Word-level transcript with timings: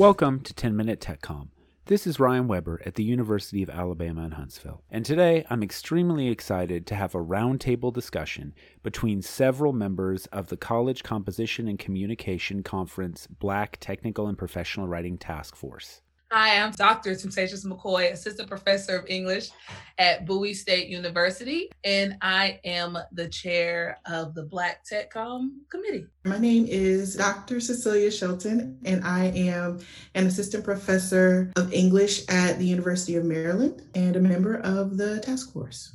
Welcome 0.00 0.40
to 0.44 0.54
10 0.54 0.74
Minute 0.74 0.98
TechCom. 0.98 1.48
This 1.84 2.06
is 2.06 2.18
Ryan 2.18 2.48
Weber 2.48 2.80
at 2.86 2.94
the 2.94 3.04
University 3.04 3.62
of 3.62 3.68
Alabama 3.68 4.24
in 4.24 4.30
Huntsville, 4.30 4.82
and 4.90 5.04
today 5.04 5.44
I'm 5.50 5.62
extremely 5.62 6.28
excited 6.28 6.86
to 6.86 6.94
have 6.94 7.14
a 7.14 7.22
roundtable 7.22 7.92
discussion 7.92 8.54
between 8.82 9.20
several 9.20 9.74
members 9.74 10.24
of 10.28 10.46
the 10.46 10.56
College 10.56 11.02
Composition 11.02 11.68
and 11.68 11.78
Communication 11.78 12.62
Conference 12.62 13.26
Black 13.26 13.76
Technical 13.78 14.26
and 14.26 14.38
Professional 14.38 14.88
Writing 14.88 15.18
Task 15.18 15.54
Force. 15.54 16.00
Hi, 16.32 16.62
I'm 16.62 16.70
Dr. 16.70 17.16
Temptaous 17.16 17.64
Mckoy, 17.64 18.12
Assistant 18.12 18.48
Professor 18.48 18.96
of 18.96 19.06
English 19.08 19.50
at 19.98 20.26
Bowie 20.26 20.54
State 20.54 20.86
University, 20.86 21.72
and 21.82 22.18
I 22.22 22.60
am 22.64 22.96
the 23.10 23.28
chair 23.28 23.98
of 24.06 24.36
the 24.36 24.44
Black 24.44 24.84
TechCom 24.84 25.50
Committee. 25.68 26.06
My 26.24 26.38
name 26.38 26.66
is 26.68 27.16
Dr. 27.16 27.58
Cecilia 27.58 28.12
Shelton, 28.12 28.78
and 28.84 29.04
I 29.04 29.24
am 29.34 29.80
an 30.14 30.28
Assistant 30.28 30.62
Professor 30.62 31.50
of 31.56 31.72
English 31.72 32.28
at 32.28 32.60
the 32.60 32.64
University 32.64 33.16
of 33.16 33.24
Maryland 33.24 33.82
and 33.96 34.14
a 34.14 34.20
member 34.20 34.60
of 34.60 34.98
the 34.98 35.18
task 35.18 35.52
force. 35.52 35.92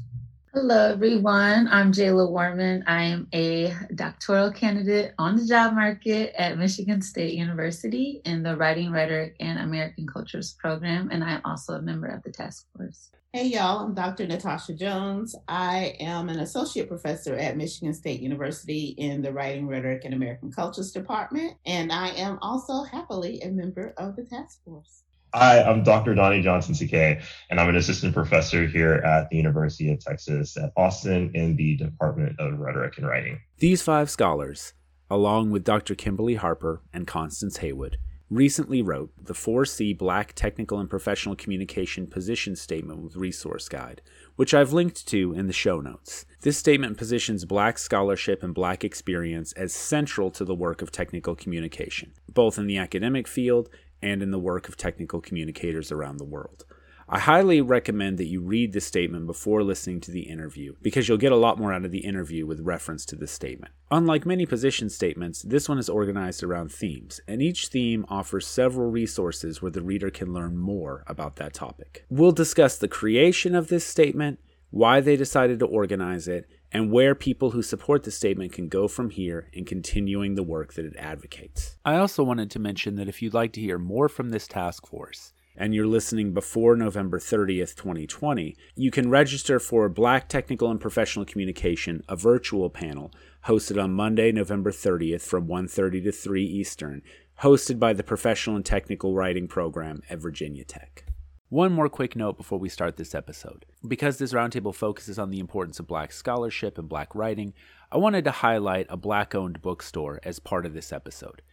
Hello, 0.56 0.90
everyone. 0.90 1.68
I'm 1.68 1.92
Jayla 1.92 2.32
Warman. 2.32 2.86
I 2.88 3.04
am 3.04 3.28
a 3.34 3.76
doctoral 3.94 4.54
candidate 4.54 5.14
on 5.20 5.36
the 5.36 5.46
job 5.46 5.74
market 5.74 6.34
at 6.40 6.58
Michigan 6.58 7.02
State 7.02 7.34
University 7.34 8.22
in 8.24 8.42
the 8.42 8.56
Writing, 8.56 8.90
Rhetoric, 8.90 9.36
and 9.42 9.60
American 9.60 10.08
Cultures 10.08 10.56
program, 10.58 11.10
and 11.12 11.26
I'm 11.26 11.42
also 11.44 11.74
a 11.74 11.82
member 11.82 12.08
of 12.08 12.24
the 12.24 12.32
task 12.32 12.68
force. 12.72 13.12
Hey, 13.34 13.48
y'all. 13.48 13.84
I'm 13.84 13.94
Dr. 13.94 14.26
Natasha 14.28 14.76
Jones. 14.76 15.36
I 15.50 15.98
am 16.00 16.30
an 16.30 16.40
associate 16.40 16.88
professor 16.88 17.36
at 17.36 17.58
Michigan 17.58 17.94
State 17.94 18.22
University 18.22 18.96
in 18.98 19.22
the 19.22 19.34
Writing, 19.34 19.68
Rhetoric, 19.68 20.06
and 20.06 20.14
American 20.14 20.54
Cultures 20.54 20.94
department, 20.94 21.58
and 21.66 21.92
I 21.92 22.12
am 22.12 22.40
also 22.42 22.84
happily 22.84 23.42
a 23.42 23.50
member 23.50 23.94
of 23.98 24.16
the 24.16 24.24
task 24.24 24.64
force. 24.64 25.04
Hi, 25.36 25.62
I'm 25.62 25.84
Dr. 25.84 26.16
Donnie 26.16 26.42
Johnson 26.42 26.74
Sackey, 26.74 27.22
and 27.50 27.60
I'm 27.60 27.68
an 27.68 27.76
assistant 27.76 28.14
professor 28.14 28.66
here 28.68 28.94
at 28.94 29.30
the 29.30 29.36
University 29.36 29.92
of 29.92 30.00
Texas 30.00 30.56
at 30.56 30.72
Austin 30.78 31.32
in 31.34 31.58
the 31.58 31.76
Department 31.76 32.40
of 32.40 32.58
Rhetoric 32.58 32.98
and 32.98 33.06
Writing. 33.06 33.42
These 33.58 33.82
five 33.82 34.10
scholars, 34.10 34.76
along 35.10 35.52
with 35.52 35.66
Dr. 35.66 35.94
Kimberly 35.94 36.36
Harper 36.36 36.84
and 36.94 37.06
Constance 37.06 37.58
Haywood, 37.58 37.98
recently 38.30 38.82
wrote 38.82 39.12
the 39.22 39.34
4C 39.34 39.98
Black 39.98 40.32
Technical 40.34 40.80
and 40.80 40.90
Professional 40.90 41.36
Communication 41.36 42.08
Position 42.08 42.56
Statement 42.56 43.02
with 43.02 43.18
Resource 43.18 43.68
Guide, 43.68 44.02
which 44.38 44.54
I've 44.54 44.72
linked 44.74 45.06
to 45.08 45.34
in 45.34 45.48
the 45.48 45.54
show 45.54 45.82
notes. 45.82 46.26
This 46.42 46.58
statement 46.58 46.98
positions 46.98 47.44
Black 47.44 47.78
scholarship 47.78 48.42
and 48.42 48.54
Black 48.54 48.84
experience 48.86 49.52
as 49.54 49.74
central 49.74 50.32
to 50.32 50.46
the 50.46 50.56
work 50.56 50.82
of 50.82 50.92
technical 50.92 51.36
communication, 51.36 52.14
both 52.30 52.58
in 52.58 52.68
the 52.68 52.78
academic 52.78 53.28
field 53.28 53.70
and 54.06 54.22
in 54.22 54.32
the 54.32 54.40
work 54.40 54.70
of 54.70 54.78
technical 54.78 55.20
communicators 55.20 55.92
around 55.92 56.18
the 56.18 56.24
world. 56.24 56.64
I 57.08 57.20
highly 57.20 57.62
recommend 57.62 58.18
that 58.18 58.26
you 58.28 58.42
read 58.42 58.74
the 58.74 58.82
statement 58.82 59.28
before 59.28 59.64
listening 59.64 60.02
to 60.02 60.12
the 60.12 60.24
interview 60.24 60.74
because 60.82 61.08
you'll 61.08 61.20
get 61.20 61.32
a 61.32 61.36
lot 61.36 61.60
more 61.60 61.72
out 61.72 61.86
of 61.86 61.92
the 61.92 62.06
interview 62.06 62.48
with 62.48 62.62
reference 62.62 63.06
to 63.06 63.16
this 63.16 63.32
statement. 63.32 63.74
Unlike 63.92 64.26
many 64.26 64.48
position 64.48 64.90
statements, 64.90 65.44
this 65.44 65.70
one 65.70 65.78
is 65.78 65.88
organized 65.88 66.42
around 66.42 66.72
themes, 66.72 67.22
and 67.28 67.44
each 67.44 67.68
theme 67.68 68.06
offers 68.10 68.48
several 68.48 68.90
resources 68.90 69.62
where 69.62 69.70
the 69.70 69.84
reader 69.84 70.10
can 70.10 70.34
learn 70.34 70.58
more 70.58 71.04
about 71.06 71.36
that 71.36 71.54
topic. 71.54 72.06
We'll 72.10 72.32
discuss 72.32 72.78
the 72.78 72.88
creation 72.88 73.54
of 73.54 73.68
this 73.68 73.86
statement, 73.86 74.40
why 74.72 75.00
they 75.00 75.16
decided 75.16 75.60
to 75.60 75.68
organize 75.68 76.28
it, 76.28 76.50
and 76.72 76.92
where 76.92 77.16
people 77.16 77.52
who 77.52 77.62
support 77.62 78.04
the 78.04 78.12
statement 78.12 78.54
can 78.54 78.68
go 78.68 78.88
from 78.88 79.10
here 79.10 79.50
in 79.54 79.66
continuing 79.66 80.36
the 80.36 80.44
work 80.44 80.74
that 80.74 80.86
it 80.86 80.96
advocates. 80.98 81.78
I 81.86 81.96
also 81.98 82.24
wanted 82.24 82.52
to 82.52 82.60
mention 82.60 82.96
that 82.96 83.08
if 83.08 83.22
you'd 83.22 83.34
like 83.34 83.54
to 83.54 83.62
hear 83.62 83.78
more 83.78 84.10
from 84.10 84.30
this 84.30 84.48
task 84.48 84.88
force, 84.88 85.34
and 85.58 85.74
you're 85.74 85.88
listening 85.88 86.34
before 86.34 86.76
November 86.76 87.18
30th, 87.18 87.76
2020, 87.76 88.56
you 88.76 88.92
can 88.92 89.10
register 89.10 89.60
for 89.60 89.88
Black 89.88 90.28
Technical 90.28 90.70
and 90.70 90.82
Professional 90.82 91.26
Communication, 91.26 92.04
a 92.10 92.16
virtual 92.16 92.70
panel 92.70 93.12
hosted 93.46 93.82
on 93.82 93.94
Monday, 93.94 94.32
November 94.32 94.72
30th 94.72 95.22
from 95.22 95.48
1:30 95.48 96.04
to 96.04 96.12
3 96.12 96.44
Eastern, 96.44 97.02
hosted 97.42 97.80
by 97.80 97.94
the 97.94 98.04
Professional 98.04 98.56
and 98.56 98.66
Technical 98.66 99.16
Writing 99.16 99.48
Program 99.48 100.02
at 100.10 100.20
Virginia 100.20 100.66
Tech. 100.66 101.06
One 101.50 101.74
more 101.74 101.90
quick 101.90 102.16
note 102.16 102.38
before 102.38 102.58
we 102.58 102.70
start 102.70 102.98
this 102.98 103.14
episode. 103.14 103.66
Because 103.88 104.18
this 104.18 104.34
roundtable 104.34 104.74
focuses 104.74 105.20
on 105.20 105.30
the 105.30 105.40
importance 105.40 105.80
of 105.80 105.86
black 105.86 106.12
scholarship 106.12 106.80
and 106.80 106.90
black 106.90 107.14
writing, 107.14 107.54
I 107.92 107.98
wanted 107.98 108.24
to 108.26 108.32
highlight 108.32 108.88
a 108.90 108.98
black 108.98 109.36
owned 109.36 109.62
bookstore 109.62 110.20
as 110.24 110.40
part 110.40 110.66
of 110.66 110.74
this 110.74 110.92
episode. 110.92 111.44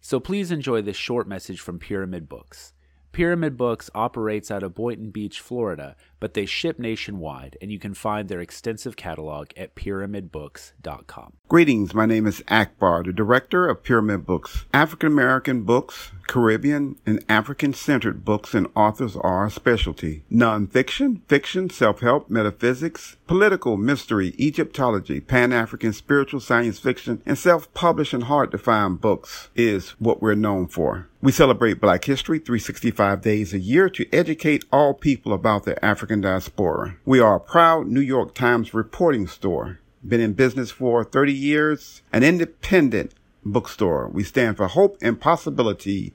So 0.00 0.20
please 0.20 0.52
enjoy 0.52 0.82
this 0.82 0.96
short 0.96 1.26
message 1.26 1.60
from 1.60 1.80
Pyramid 1.80 2.28
Books. 2.28 2.74
Pyramid 3.12 3.56
Books 3.56 3.90
operates 3.92 4.52
out 4.52 4.62
of 4.62 4.74
Boynton 4.74 5.10
Beach, 5.10 5.40
Florida, 5.40 5.96
but 6.20 6.34
they 6.34 6.46
ship 6.46 6.78
nationwide, 6.78 7.58
and 7.60 7.72
you 7.72 7.78
can 7.78 7.92
find 7.92 8.28
their 8.28 8.40
extensive 8.40 8.94
catalog 8.94 9.48
at 9.56 9.74
pyramidbooks.com. 9.74 11.32
Greetings, 11.48 11.92
my 11.92 12.06
name 12.06 12.28
is 12.28 12.42
Akbar, 12.46 13.02
the 13.02 13.12
director 13.12 13.68
of 13.68 13.82
Pyramid 13.82 14.24
Books. 14.24 14.66
African 14.72 15.08
American 15.08 15.64
books, 15.64 16.12
Caribbean, 16.30 16.94
and 17.04 17.24
African 17.28 17.74
centered 17.74 18.24
books 18.24 18.54
and 18.54 18.68
authors 18.76 19.16
are 19.16 19.40
our 19.40 19.50
specialty. 19.50 20.22
Nonfiction, 20.30 21.22
fiction, 21.26 21.68
self 21.68 21.98
help, 22.02 22.30
metaphysics, 22.30 23.16
political, 23.26 23.76
mystery, 23.76 24.32
Egyptology, 24.38 25.18
Pan 25.18 25.52
African 25.52 25.92
spiritual 25.92 26.38
science 26.38 26.78
fiction, 26.78 27.20
and 27.26 27.36
self 27.36 27.74
published 27.74 28.12
and 28.12 28.24
hard 28.24 28.52
to 28.52 28.58
find 28.58 29.00
books 29.00 29.48
is 29.56 29.90
what 29.98 30.22
we're 30.22 30.36
known 30.36 30.68
for. 30.68 31.08
We 31.20 31.32
celebrate 31.32 31.80
Black 31.80 32.04
History 32.04 32.38
365 32.38 33.22
days 33.22 33.52
a 33.52 33.58
year 33.58 33.90
to 33.90 34.06
educate 34.14 34.64
all 34.72 34.94
people 34.94 35.32
about 35.32 35.64
the 35.64 35.84
African 35.84 36.20
diaspora. 36.20 36.94
We 37.04 37.18
are 37.18 37.34
a 37.34 37.40
proud 37.40 37.88
New 37.88 38.00
York 38.00 38.36
Times 38.36 38.72
reporting 38.72 39.26
store. 39.26 39.80
Been 40.06 40.20
in 40.20 40.34
business 40.34 40.70
for 40.70 41.02
30 41.02 41.32
years, 41.32 42.02
an 42.12 42.22
independent 42.22 43.14
bookstore. 43.44 44.08
We 44.08 44.24
stand 44.24 44.56
for 44.56 44.68
hope 44.68 44.98
and 45.02 45.20
possibility 45.20 46.14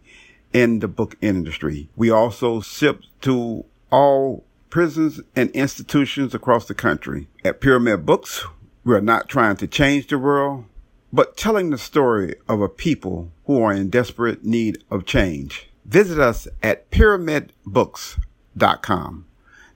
in 0.55 0.79
the 0.79 0.87
book 0.87 1.15
industry. 1.19 1.89
We 1.97 2.09
also 2.09 2.61
ship 2.61 3.01
to 3.19 3.65
all 3.91 4.45
prisons 4.69 5.19
and 5.35 5.51
institutions 5.51 6.33
across 6.33 6.65
the 6.65 6.73
country. 6.73 7.27
At 7.43 7.59
Pyramid 7.59 8.05
Books, 8.05 8.45
we 8.85 8.95
are 8.95 9.01
not 9.01 9.27
trying 9.27 9.57
to 9.57 9.67
change 9.67 10.07
the 10.07 10.17
world, 10.17 10.63
but 11.11 11.35
telling 11.35 11.71
the 11.71 11.77
story 11.77 12.35
of 12.47 12.61
a 12.61 12.69
people 12.69 13.33
who 13.45 13.61
are 13.61 13.73
in 13.73 13.89
desperate 13.89 14.45
need 14.45 14.81
of 14.89 15.05
change. 15.05 15.69
Visit 15.83 16.19
us 16.19 16.47
at 16.63 16.89
pyramidbooks.com. 16.89 19.25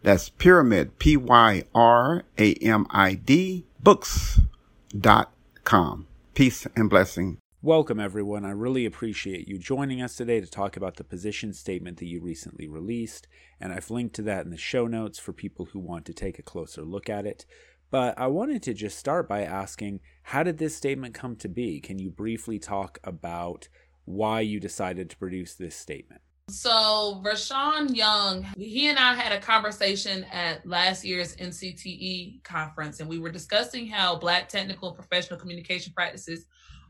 That's 0.01 0.29
pyramid, 0.29 0.97
P 0.97 1.17
Y 1.17 1.63
R 1.75 2.23
A 2.37 2.53
M 2.53 2.87
I 2.89 3.15
D, 3.15 3.65
books.com. 3.83 4.47
Peace 6.33 6.67
and 6.73 6.89
blessing. 6.89 7.37
Welcome, 7.61 7.99
everyone. 7.99 8.45
I 8.45 8.51
really 8.51 8.85
appreciate 8.85 9.49
you 9.49 9.59
joining 9.59 10.01
us 10.01 10.15
today 10.15 10.39
to 10.39 10.47
talk 10.47 10.77
about 10.77 10.95
the 10.95 11.03
position 11.03 11.51
statement 11.51 11.97
that 11.97 12.05
you 12.05 12.21
recently 12.21 12.69
released, 12.69 13.27
and 13.59 13.73
I've 13.73 13.91
linked 13.91 14.15
to 14.15 14.21
that 14.21 14.45
in 14.45 14.49
the 14.49 14.55
show 14.55 14.87
notes 14.87 15.19
for 15.19 15.33
people 15.33 15.65
who 15.65 15.79
want 15.79 16.05
to 16.05 16.13
take 16.13 16.39
a 16.39 16.41
closer 16.41 16.83
look 16.83 17.09
at 17.09 17.25
it. 17.25 17.45
But 17.91 18.17
I 18.17 18.27
wanted 18.27 18.63
to 18.63 18.73
just 18.73 18.97
start 18.97 19.27
by 19.27 19.41
asking 19.41 19.99
how 20.23 20.43
did 20.43 20.57
this 20.57 20.73
statement 20.73 21.13
come 21.13 21.35
to 21.35 21.49
be? 21.49 21.81
Can 21.81 21.99
you 21.99 22.09
briefly 22.09 22.59
talk 22.59 22.97
about 23.03 23.67
why 24.05 24.39
you 24.39 24.61
decided 24.61 25.09
to 25.09 25.17
produce 25.17 25.55
this 25.55 25.75
statement? 25.75 26.21
So, 26.49 27.21
Vershawn 27.25 27.93
Young, 27.93 28.47
he 28.57 28.87
and 28.87 28.97
I 28.97 29.15
had 29.15 29.33
a 29.33 29.41
conversation 29.41 30.23
at 30.31 30.65
last 30.65 31.03
year's 31.03 31.35
NCTE 31.35 32.41
conference, 32.45 33.01
and 33.01 33.09
we 33.09 33.19
were 33.19 33.31
discussing 33.31 33.85
how 33.85 34.15
Black 34.15 34.47
technical 34.47 34.87
and 34.87 34.97
professional 34.97 35.37
communication 35.37 35.91
practices 35.91 36.45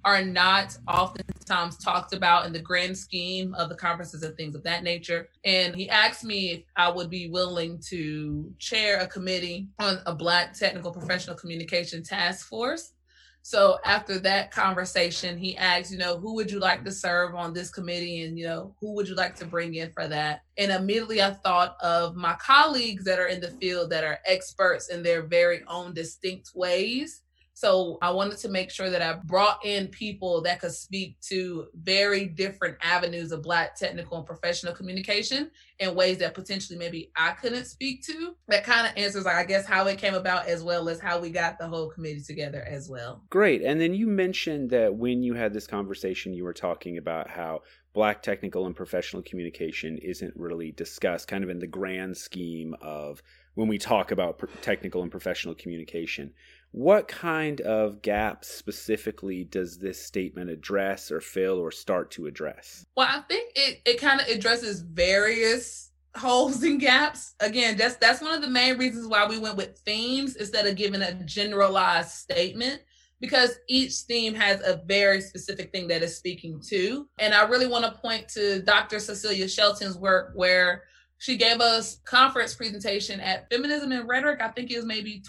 are 0.06 0.24
not 0.24 0.78
oftentimes 0.88 1.78
talked 1.78 2.14
about 2.14 2.46
in 2.46 2.54
the 2.54 2.60
grand 2.60 2.98
scheme 2.98 3.54
of 3.56 3.70
the 3.70 3.76
conferences 3.76 4.24
and 4.24 4.36
things 4.36 4.56
of 4.56 4.64
that 4.64 4.84
nature. 4.84 5.30
And 5.44 5.76
he 5.76 5.90
asked 5.90 6.24
me 6.24 6.52
if 6.52 6.64
I 6.76 6.90
would 6.90 7.10
be 7.10 7.30
willing 7.30 7.80
to 7.90 8.54
chair 8.60 9.00
a 9.00 9.08
committee 9.08 9.68
on 9.80 10.00
a 10.06 10.16
Black 10.16 10.54
technical 10.54 10.92
professional 10.92 11.36
communication 11.36 12.04
task 12.04 12.48
force. 12.48 12.94
So 13.42 13.80
after 13.86 14.20
that 14.20 14.52
conversation, 14.52 15.38
he 15.38 15.58
asked, 15.58 15.92
you 15.92 15.98
know, 15.98 16.20
who 16.20 16.36
would 16.36 16.52
you 16.52 16.60
like 16.60 16.84
to 16.84 16.92
serve 16.92 17.36
on 17.36 17.54
this 17.54 17.72
committee 17.72 18.24
and, 18.24 18.38
you 18.38 18.46
know, 18.46 18.76
who 18.80 18.94
would 18.94 19.08
you 19.08 19.16
like 19.16 19.36
to 19.38 19.46
bring 19.46 19.76
in 19.76 19.92
for 19.92 20.08
that? 20.08 20.42
And 20.58 20.72
immediately 20.72 21.22
I 21.22 21.32
thought 21.32 21.78
of 21.82 22.16
my 22.16 22.36
colleagues 22.36 23.06
that 23.06 23.18
are 23.18 23.28
in 23.28 23.40
the 23.40 23.52
field 23.52 23.90
that 23.92 24.04
are 24.04 24.20
experts 24.26 24.90
in 24.90 25.04
their 25.04 25.24
very 25.24 25.62
own 25.68 25.94
distinct 25.94 26.52
ways. 26.54 27.22
So 27.60 27.98
I 28.02 28.12
wanted 28.12 28.38
to 28.38 28.48
make 28.48 28.72
sure 28.72 28.90
that 28.90 29.02
I 29.02 29.16
brought 29.26 29.66
in 29.66 29.90
people 29.90 30.40
that 30.44 30.62
could 30.62 30.72
speak 30.72 31.20
to 31.24 31.68
very 31.74 32.26
different 32.26 32.78
avenues 32.82 33.34
of 33.34 33.42
Black 33.42 33.76
technical 33.76 34.18
and 34.18 34.26
professional 34.26 34.74
communication 34.74 35.52
in 35.78 35.94
ways 35.94 36.20
that 36.20 36.36
potentially 36.36 36.80
maybe 36.80 37.12
I 37.18 37.32
couldn't 37.32 37.66
speak 37.66 38.02
to. 38.06 38.38
That 38.48 38.64
kind 38.64 38.88
of 38.88 38.94
answers, 38.96 39.26
I 39.26 39.44
guess, 39.44 39.66
how 39.66 39.86
it 39.88 39.98
came 39.98 40.14
about 40.14 40.48
as 40.48 40.64
well 40.64 40.88
as 40.88 41.02
how 41.02 41.20
we 41.20 41.32
got 41.32 41.60
the 41.60 41.68
whole 41.68 41.90
committee 41.90 42.22
together 42.22 42.64
as 42.66 42.88
well. 42.88 43.26
Great. 43.30 43.62
And 43.62 43.82
then 43.82 43.94
you 43.94 44.08
mentioned 44.08 44.70
that 44.70 44.96
when 44.96 45.22
you 45.22 45.34
had 45.34 45.54
this 45.54 45.68
conversation, 45.68 46.34
you 46.34 46.46
were 46.46 46.54
talking 46.54 46.98
about 46.98 47.30
how 47.30 47.64
Black 47.94 48.24
technical 48.24 48.68
and 48.68 48.76
professional 48.76 49.22
communication 49.22 49.98
isn't 49.98 50.34
really 50.38 50.72
discussed 50.72 51.28
kind 51.28 51.44
of 51.44 51.50
in 51.50 51.60
the 51.60 51.68
grand 51.68 52.16
scheme 52.16 52.74
of 52.82 53.22
when 53.56 53.68
we 53.68 53.78
talk 53.78 54.12
about 54.12 54.42
technical 54.62 55.02
and 55.02 55.12
professional 55.12 55.56
communication. 55.56 56.32
What 56.72 57.08
kind 57.08 57.62
of 57.62 58.02
gaps 58.02 58.48
specifically 58.48 59.44
does 59.44 59.80
this 59.80 60.02
statement 60.02 60.50
address 60.50 61.12
or 61.12 61.20
fill 61.20 61.58
or 61.58 61.72
start 61.72 62.12
to 62.12 62.28
address? 62.28 62.86
Well, 62.96 63.08
I 63.10 63.22
think 63.22 63.52
it, 63.56 63.82
it 63.86 64.00
kind 64.00 64.22
of 64.22 64.28
addresses 64.28 64.82
various 64.82 65.92
holes 66.16 66.62
and 66.64 66.80
gaps. 66.80 67.36
Again, 67.40 67.78
that's 67.78 67.96
that's 67.96 68.22
one 68.22 68.34
of 68.34 68.42
the 68.42 68.50
main 68.50 68.78
reasons 68.78 69.08
why 69.08 69.28
we 69.28 69.40
went 69.40 69.58
with 69.58 69.80
themes 69.80 70.36
instead 70.36 70.68
of 70.68 70.76
giving 70.76 71.02
a 71.02 71.14
generalized 71.24 72.12
statement 72.12 72.82
because 73.20 73.60
each 73.68 73.94
theme 74.08 74.34
has 74.34 74.62
a 74.62 74.82
very 74.86 75.22
specific 75.22 75.72
thing 75.72 75.88
that 75.88 76.04
is 76.04 76.18
speaking 76.18 76.62
to. 76.68 77.08
And 77.20 77.34
I 77.34 77.48
really 77.48 77.68
want 77.68 77.86
to 77.86 78.00
point 78.00 78.30
to 78.30 78.62
Dr. 78.62 79.00
Cecilia 79.00 79.48
Shelton's 79.48 79.98
work 79.98 80.32
where 80.36 80.84
she 81.18 81.36
gave 81.36 81.60
us 81.60 81.98
conference 82.06 82.56
presentation 82.56 83.20
at 83.20 83.50
Feminism 83.50 83.92
and 83.92 84.08
Rhetoric. 84.08 84.42
I 84.42 84.48
think 84.50 84.72
it 84.72 84.78
was 84.78 84.86
maybe 84.86 85.22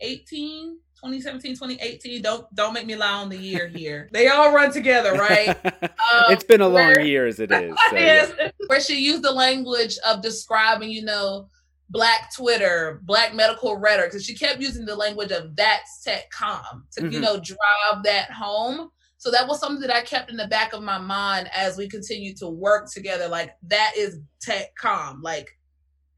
2018, 0.00 0.78
2017, 0.96 1.52
2018. 1.52 2.22
Don't 2.22 2.54
don't 2.54 2.72
make 2.72 2.86
me 2.86 2.96
lie 2.96 3.12
on 3.12 3.28
the 3.28 3.36
year 3.36 3.68
here. 3.68 4.08
they 4.12 4.28
all 4.28 4.52
run 4.52 4.72
together, 4.72 5.12
right? 5.12 5.56
Um, 6.12 6.32
it's 6.32 6.42
been 6.42 6.60
a 6.60 6.66
long 6.66 6.88
where, 6.88 7.00
year 7.00 7.26
as 7.28 7.38
it 7.38 7.52
is. 7.52 7.72
So, 7.90 7.96
yeah. 7.96 8.50
Where 8.66 8.80
she 8.80 8.98
used 8.98 9.22
the 9.22 9.30
language 9.30 9.96
of 10.04 10.22
describing, 10.22 10.90
you 10.90 11.04
know, 11.04 11.46
black 11.88 12.34
Twitter, 12.34 13.00
black 13.04 13.32
medical 13.32 13.76
rhetoric. 13.76 14.10
Because 14.10 14.24
she 14.24 14.34
kept 14.34 14.60
using 14.60 14.84
the 14.84 14.96
language 14.96 15.30
of 15.30 15.54
that's 15.54 16.02
tech 16.02 16.28
com 16.30 16.84
to, 16.92 17.02
mm-hmm. 17.02 17.12
you 17.12 17.20
know, 17.20 17.38
drive 17.38 18.02
that 18.02 18.32
home. 18.32 18.90
So 19.18 19.30
that 19.30 19.46
was 19.46 19.60
something 19.60 19.80
that 19.86 19.94
I 19.94 20.02
kept 20.02 20.32
in 20.32 20.36
the 20.36 20.48
back 20.48 20.72
of 20.72 20.82
my 20.82 20.98
mind 20.98 21.48
as 21.54 21.76
we 21.76 21.88
continue 21.88 22.34
to 22.36 22.48
work 22.48 22.90
together. 22.90 23.28
Like 23.28 23.54
that 23.68 23.92
is 23.96 24.18
tech 24.40 24.74
com. 24.74 25.20
Like 25.22 25.48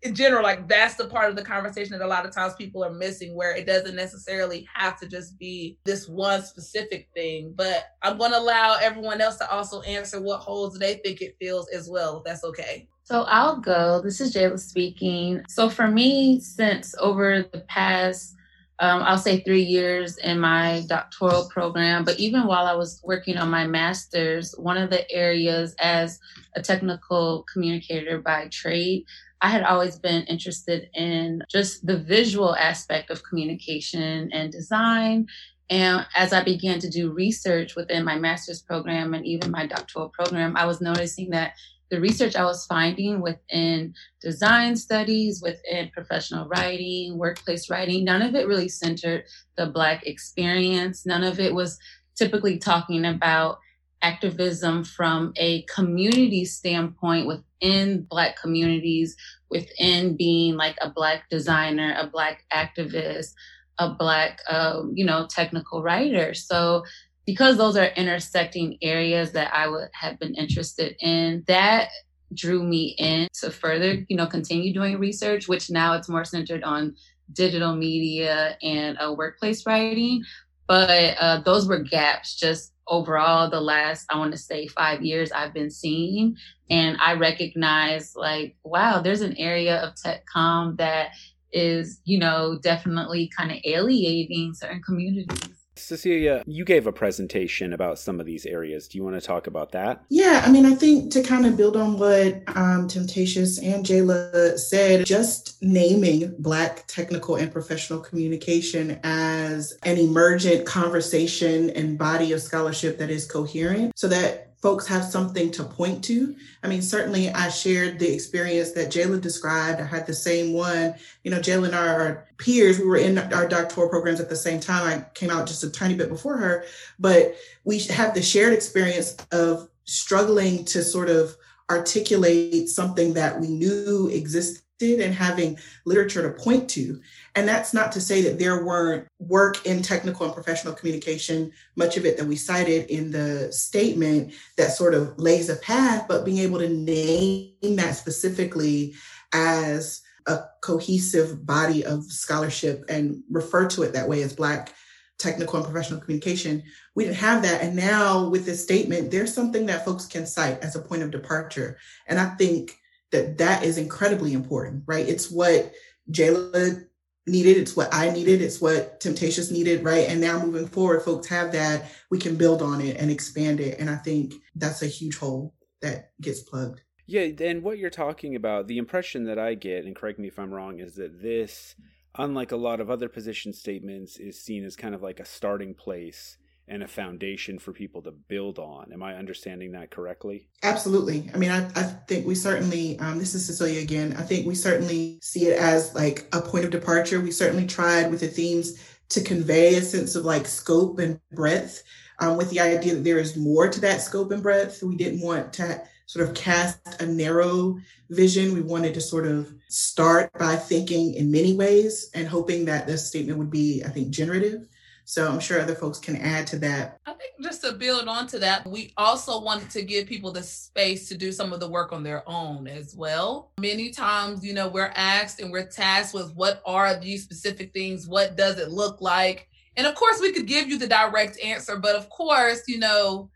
in 0.03 0.15
general, 0.15 0.43
like 0.43 0.67
that's 0.69 0.97
the 0.97 1.07
part 1.07 1.31
of 1.31 1.37
the 1.37 1.45
conversation 1.45 1.97
that 1.97 2.05
a 2.05 2.07
lot 2.07 2.27
of 2.27 2.35
times 2.35 2.55
people 2.57 2.85
are 2.85 2.93
missing, 2.93 3.35
where 3.35 3.55
it 3.55 3.67
doesn't 3.67 3.95
necessarily 3.95 4.67
have 4.75 4.99
to 5.01 5.07
just 5.07 5.39
be 5.39 5.79
this 5.85 6.09
one 6.09 6.43
specific 6.43 7.09
thing. 7.15 7.53
But 7.55 7.85
I'm 8.03 8.19
going 8.19 8.33
to 8.33 8.39
allow 8.39 8.79
everyone 8.81 9.21
else 9.21 9.37
to 9.39 9.51
also 9.51 9.81
answer 9.83 10.21
what 10.21 10.41
holes 10.41 10.79
they 10.79 10.95
think 10.95 11.23
it 11.23 11.37
feels 11.39 11.69
as 11.69 11.89
well, 11.89 12.19
if 12.19 12.25
that's 12.25 12.45
okay. 12.45 12.89
So 13.05 13.23
I'll 13.23 13.61
go. 13.61 14.01
This 14.03 14.21
is 14.21 14.35
Jayla 14.35 14.59
speaking. 14.59 15.43
So 15.49 15.69
for 15.69 15.87
me, 15.89 16.41
since 16.41 16.95
over 16.99 17.43
the 17.53 17.61
past 17.69 18.35
um, 18.83 19.03
I'll 19.03 19.17
say 19.17 19.41
three 19.41 19.63
years 19.63 20.19
in 20.19 20.41
my 20.41 20.83
doctoral 20.89 21.49
program. 21.49 22.05
But 22.05 22.19
even 22.19 22.49
while 22.49 22.67
I 22.67 22.75
was 22.75 23.01
working 23.05 23.37
on 23.37 23.49
my 23.49 23.65
master's, 23.65 24.57
one 24.59 24.77
of 24.77 24.91
the 24.91 25.09
areas 25.09 25.77
as 25.79 26.19
a 26.57 26.63
technical 26.63 27.45
communicator 27.53 28.21
by 28.21 28.49
trade, 28.49 29.05
I 29.43 29.49
had 29.49 29.65
always 29.65 29.99
been 29.99 30.23
interested 30.25 30.89
in 30.95 31.43
just 31.51 31.85
the 31.85 31.99
visual 31.99 32.55
aspect 32.55 33.11
of 33.11 33.25
communication 33.25 34.31
and 34.33 34.53
design. 34.53 35.27
And 35.69 36.07
as 36.15 36.33
I 36.33 36.45
began 36.45 36.79
to 36.79 36.89
do 36.89 37.13
research 37.13 37.75
within 37.75 38.05
my 38.05 38.17
master's 38.17 38.63
program 38.63 39.15
and 39.15 39.27
even 39.27 39.51
my 39.51 39.67
doctoral 39.67 40.11
program, 40.11 40.57
I 40.57 40.65
was 40.65 40.81
noticing 40.81 41.31
that 41.31 41.55
the 41.91 42.01
research 42.01 42.37
I 42.37 42.45
was 42.45 42.65
finding 42.67 43.21
within 43.21 43.95
design 44.21 44.77
studies, 44.77 45.43
within 45.43 45.91
professional 45.91 46.47
writing, 46.49 47.19
workplace 47.19 47.69
writing, 47.69 48.05
none 48.05 48.23
of 48.23 48.35
it 48.35 48.47
really 48.47 48.69
centered 48.69 49.25
the 49.57 49.67
Black 49.67 50.07
experience. 50.07 51.05
None 51.05 51.25
of 51.25 51.41
it 51.41 51.53
was 51.53 51.79
typically 52.17 52.59
talking 52.59 53.05
about 53.05 53.59
activism 54.03 54.85
from 54.85 55.33
a 55.37 55.63
community 55.63 56.45
standpoint 56.45 57.27
within 57.27 58.03
Black 58.03 58.41
communities, 58.41 59.17
within 59.51 60.17
being 60.17 60.57
like 60.57 60.77
a 60.81 60.91
Black 60.91 61.29
designer, 61.31 61.95
a 61.99 62.07
Black 62.07 62.45
activist, 62.53 63.35
a 63.79 63.91
Black, 63.91 64.41
uh, 64.49 64.83
you 64.93 65.05
know, 65.05 65.27
technical 65.31 65.83
writer. 65.83 66.35
So 66.35 66.85
because 67.27 67.57
those 67.57 67.77
are 67.77 67.87
intersecting 67.97 68.79
areas 68.83 69.33
that 69.33 69.55
I 69.55 69.69
would 69.69 69.89
have 69.93 70.19
been 70.19 70.35
interested 70.35 70.97
in, 71.01 71.45
that 71.47 71.89
drew 72.35 72.63
me 72.63 72.95
in 72.99 73.29
to 73.41 73.51
further, 73.51 74.05
you 74.09 74.17
know, 74.17 74.27
continue 74.27 74.73
doing 74.73 74.99
research, 74.99 75.49
which 75.49 75.71
now 75.71 75.95
it's 75.95 76.09
more 76.09 76.25
centered 76.25 76.65
on 76.65 76.97
digital 77.33 77.77
media 77.77 78.57
and 78.63 78.99
uh, 78.99 79.15
workplace 79.17 79.65
writing. 79.67 80.25
But 80.67 81.17
uh, 81.21 81.41
those 81.45 81.69
were 81.69 81.81
gaps 81.81 82.35
just 82.35 82.73
overall 82.93 83.49
the 83.49 83.61
last, 83.61 84.07
I 84.11 84.19
want 84.19 84.33
to 84.33 84.39
say, 84.39 84.69
five 84.69 85.03
years 85.03 85.33
I've 85.33 85.55
been 85.55 85.71
seeing. 85.71 86.37
And 86.71 86.99
I 87.01 87.15
recognize, 87.15 88.15
like, 88.15 88.55
wow, 88.65 89.01
there's 89.01 89.23
an 89.23 89.37
area 89.39 89.81
of 89.81 89.97
tech 89.97 90.25
com 90.33 90.77
that 90.77 91.13
is, 91.53 92.01
you 92.05 92.19
know, 92.19 92.59
definitely 92.63 93.31
kind 93.37 93.51
of 93.51 93.59
alienating 93.65 94.53
certain 94.55 94.83
communities. 94.83 95.62
Cecilia, 95.75 96.43
you 96.47 96.65
gave 96.65 96.87
a 96.87 96.93
presentation 96.93 97.73
about 97.73 97.99
some 97.99 98.21
of 98.21 98.27
these 98.27 98.47
areas. 98.47 98.89
Do 98.89 98.99
you 98.99 99.05
want 99.05 99.21
to 99.21 99.27
talk 99.27 99.47
about 99.47 99.73
that? 99.73 100.05
Yeah, 100.09 100.43
I 100.45 100.51
mean, 100.51 100.67
I 100.67 100.75
think 100.75 101.13
to 101.13 101.23
kind 101.23 101.47
of 101.47 101.57
build 101.57 101.77
on 101.77 101.99
what 101.99 102.43
um, 102.57 102.89
Temptaous 102.89 103.59
and 103.59 103.85
Jayla 103.85 104.59
said, 104.59 105.07
just 105.07 105.63
naming 105.63 106.35
Black 106.39 106.87
technical 106.87 107.37
and 107.37 107.51
professional 107.51 108.01
communication 108.01 109.01
as 109.03 109.77
an 109.85 109.99
emergent 109.99 110.67
conversation 110.67 111.71
and 111.71 111.99
body 111.99 112.33
of 112.33 112.43
scholarship 112.43 112.99
that 112.99 113.11
is 113.11 113.27
coherent 113.27 113.93
so 113.97 114.09
that 114.09 114.52
folks 114.63 114.87
have 114.87 115.05
something 115.05 115.51
to 115.51 115.65
point 115.65 116.05
to. 116.05 116.37
I 116.63 116.69
mean, 116.69 116.81
certainly 116.81 117.29
I 117.31 117.49
shared 117.49 117.99
the 117.99 118.15
experience 118.15 118.71
that 118.73 118.93
Jayla 118.93 119.21
described. 119.21 119.81
I 119.81 119.85
had 119.85 120.07
the 120.07 120.15
same 120.15 120.53
one. 120.53 120.95
You 121.25 121.33
know, 121.33 121.41
Jayla 121.41 121.67
and 121.67 121.75
our 121.75 122.29
peers, 122.39 122.79
we 122.79 122.87
were 122.87 122.97
in 122.97 123.19
our 123.19 123.49
doctoral 123.49 123.89
programs 123.89 124.21
at 124.21 124.29
the 124.29 124.37
same 124.37 124.61
time. 124.61 124.87
I 124.87 125.05
came 125.15 125.31
out 125.31 125.49
just 125.49 125.65
a 125.65 125.71
tiny 125.71 125.95
bit 125.95 126.09
before 126.09 126.37
her, 126.37 126.65
but 127.01 127.35
we 127.65 127.81
have 127.81 128.15
the 128.15 128.23
shared 128.23 128.53
experience 128.53 129.17
of 129.33 129.69
struggling 129.85 130.65
to 130.67 130.83
sort 130.83 131.11
of 131.11 131.37
articulate 131.69 132.69
something 132.69 133.15
that 133.15 133.41
we 133.41 133.49
knew 133.49 134.09
existed 134.13 134.63
and 134.83 135.15
having 135.15 135.59
literature 135.85 136.23
to 136.23 136.43
point 136.43 136.69
to. 136.71 137.01
And 137.35 137.49
that's 137.49 137.73
not 137.73 137.93
to 137.93 138.01
say 138.01 138.23
that 138.23 138.39
there 138.39 138.65
weren't 138.65 139.07
work 139.19 139.65
in 139.67 139.83
technical 139.83 140.27
and 140.27 140.35
professional 140.35 140.75
communication, 140.75 141.53
much 141.77 141.97
of 141.97 142.05
it 142.05 142.17
that 142.19 142.27
we 142.27 142.37
cited 142.37 142.91
in 142.91 143.11
the 143.11 143.53
statement 143.53 144.35
that 144.57 144.73
sort 144.73 144.95
of 144.95 145.19
lays 145.19 145.49
a 145.49 145.57
path, 145.57 146.07
but 146.09 146.25
being 146.25 146.39
able 146.39 146.59
to 146.59 146.69
name 146.69 147.77
that 147.77 147.97
specifically 147.97 148.95
as 149.33 150.03
a 150.27 150.41
cohesive 150.61 151.45
body 151.47 151.85
of 151.85 152.05
scholarship 152.05 152.85
and 152.89 153.23
refer 153.31 153.67
to 153.69 153.83
it 153.83 153.93
that 153.93 154.09
way 154.09 154.23
as 154.23 154.35
Black 154.35 154.73
technical 155.19 155.57
and 155.57 155.65
professional 155.65 156.01
communication. 156.01 156.63
We 156.95 157.05
didn't 157.05 157.17
have 157.17 157.43
that. 157.43 157.63
And 157.63 157.77
now 157.77 158.29
with 158.29 158.45
this 158.45 158.63
statement, 158.63 159.11
there's 159.11 159.33
something 159.33 159.67
that 159.67 159.85
folks 159.85 160.07
can 160.07 160.27
cite 160.27 160.63
as 160.63 160.75
a 160.75 160.83
point 160.83 161.03
of 161.03 161.11
departure. 161.11 161.79
And 162.07 162.19
I 162.19 162.31
think 162.35 162.79
that 163.13 163.39
that 163.39 163.65
is 163.65 163.79
incredibly 163.79 164.33
important, 164.33 164.83
right? 164.87 165.09
It's 165.09 165.31
what 165.31 165.73
Jayla 166.11 166.87
needed. 167.27 167.57
It's 167.59 167.77
what 167.77 167.93
I 167.93 168.11
needed. 168.11 168.43
It's 168.43 168.61
what 168.61 169.01
Temptaous 169.01 169.51
needed, 169.51 169.85
right? 169.85 170.09
And 170.09 170.21
now 170.21 170.45
moving 170.45 170.67
forward, 170.67 171.03
folks 171.03 171.29
have 171.29 171.53
that. 171.53 171.91
We 172.11 172.19
can 172.19 172.37
build 172.37 172.63
on 172.63 172.81
it 172.81 172.97
and 172.97 173.11
expand 173.11 173.61
it. 173.61 173.79
And 173.79 173.89
I 173.89 173.97
think 173.97 174.35
that's 174.57 174.83
a 174.83 174.87
huge 174.87 175.17
hole 175.17 175.55
that 175.83 176.11
gets 176.21 176.41
plugged. 176.41 176.81
Yeah, 177.07 177.29
and 177.41 177.63
what 177.63 177.79
you're 177.79 177.91
talking 177.91 178.37
about, 178.37 178.67
the 178.67 178.79
impression 178.79 179.25
that 179.25 179.39
I 179.39 179.55
get, 179.55 179.85
and 179.85 179.95
correct 179.95 180.19
me 180.19 180.29
if 180.29 180.39
I'm 180.39 180.53
wrong, 180.53 180.81
is 180.81 180.95
that 180.95 181.21
this, 181.21 181.75
unlike 182.17 182.53
a 182.53 182.57
lot 182.57 182.81
of 182.81 182.91
other 182.91 183.09
position 183.09 183.53
statements, 183.53 184.17
is 184.17 184.41
seen 184.41 184.65
as 184.65 184.77
kind 184.77 184.95
of 184.95 185.03
like 185.03 185.21
a 185.21 185.25
starting 185.25 185.75
place 185.75 186.39
and 186.69 186.83
a 186.83 186.89
foundation 186.89 187.59
for 187.59 187.73
people 187.73 188.03
to 188.03 188.11
build 188.11 188.59
on. 188.59 188.93
Am 188.93 189.03
I 189.03 189.17
understanding 189.17 189.73
that 189.73 189.91
correctly? 189.91 190.49
Absolutely. 190.63 191.31
I 191.35 191.37
mean, 191.37 191.51
I, 191.51 191.67
I 191.75 191.83
think 191.83 192.27
we 192.27 192.35
certainly, 192.35 192.99
um, 192.99 193.19
this 193.19 193.35
is 193.35 193.45
Cecilia 193.45 193.81
again, 193.81 194.15
I 194.17 194.23
think 194.23 194.47
we 194.47 194.55
certainly 194.55 195.19
see 195.23 195.49
it 195.49 195.59
as 195.59 195.95
like 195.95 196.29
a 196.33 196.41
point 196.41 196.65
of 196.65 196.71
departure. 196.71 197.21
We 197.21 197.33
certainly 197.33 197.67
tried 197.67 198.11
with 198.11 198.21
the 198.21 198.29
themes 198.29 198.81
to 199.11 199.21
convey 199.21 199.75
a 199.75 199.83
sense 199.83 200.15
of 200.15 200.25
like 200.25 200.47
scope 200.47 200.99
and 200.99 201.21
breadth 201.33 201.83
um, 202.21 202.37
with 202.37 202.49
the 202.51 202.61
idea 202.61 202.95
that 202.95 203.05
there 203.05 203.19
is 203.19 203.37
more 203.37 203.69
to 203.69 203.81
that 203.81 204.01
scope 204.01 204.31
and 204.31 204.43
breadth. 204.43 204.83
We 204.83 204.97
didn't 204.97 205.21
want 205.21 205.53
to 205.55 205.83
sort 206.07 206.29
of 206.29 206.35
cast 206.35 206.79
a 207.01 207.07
narrow 207.07 207.79
vision. 208.11 208.55
We 208.55 208.61
wanted 208.61 208.95
to 208.95 209.01
sort 209.01 209.27
of 209.27 209.53
start 209.69 210.31
by 210.39 210.57
thinking 210.57 211.15
in 211.15 211.31
many 211.31 211.55
ways 211.55 212.11
and 212.15 212.29
hoping 212.29 212.67
that 212.67 212.87
this 212.87 213.07
statement 213.07 213.39
would 213.39 213.51
be, 213.51 213.83
I 213.85 213.89
think, 213.89 214.11
generative 214.11 214.69
So 215.05 215.29
I'm 215.29 215.41
sure 215.41 215.61
other 215.61 215.75
folks 215.75 215.99
can 215.99 216.17
add 216.17 216.47
to 216.49 216.59
that. 216.61 216.99
I 217.07 217.13
think 217.13 217.33
just 217.43 217.63
to 217.63 217.73
build 217.73 218.09
on 218.09 218.27
to 218.29 218.39
that, 218.39 218.67
we 218.67 218.93
also 218.97 219.41
wanted 219.41 219.71
to 219.71 219.83
give 219.83 220.07
people 220.07 220.33
the 220.33 220.43
space 220.43 221.09
to 221.09 221.17
do 221.17 221.33
some 221.33 221.53
of 221.53 221.61
the 221.61 221.69
work 221.69 221.93
on 221.93 222.03
their 222.03 222.23
own 222.29 222.67
as 222.67 222.95
well. 222.95 223.53
Many 223.59 223.91
times, 223.91 224.45
you 224.45 224.55
know, 224.55 224.69
we're 224.69 224.93
asked 224.95 225.41
and 225.41 225.51
we're 225.51 225.67
tasked 225.67 226.15
with 226.15 226.35
what 226.35 226.63
are 226.65 226.99
these 226.99 227.25
specific 227.25 227.73
things? 227.73 228.07
What 228.07 228.37
does 228.37 228.59
it 228.59 228.71
look 228.71 229.01
like? 229.01 229.49
And 229.77 229.87
of 229.87 229.95
course, 229.95 230.21
we 230.21 230.33
could 230.33 230.47
give 230.47 230.69
you 230.69 230.79
the 230.79 230.87
direct 230.87 231.41
answer, 231.41 231.77
but 231.77 231.97
of 231.97 232.09
course, 232.11 232.63
you 232.69 232.79
know, 232.79 233.31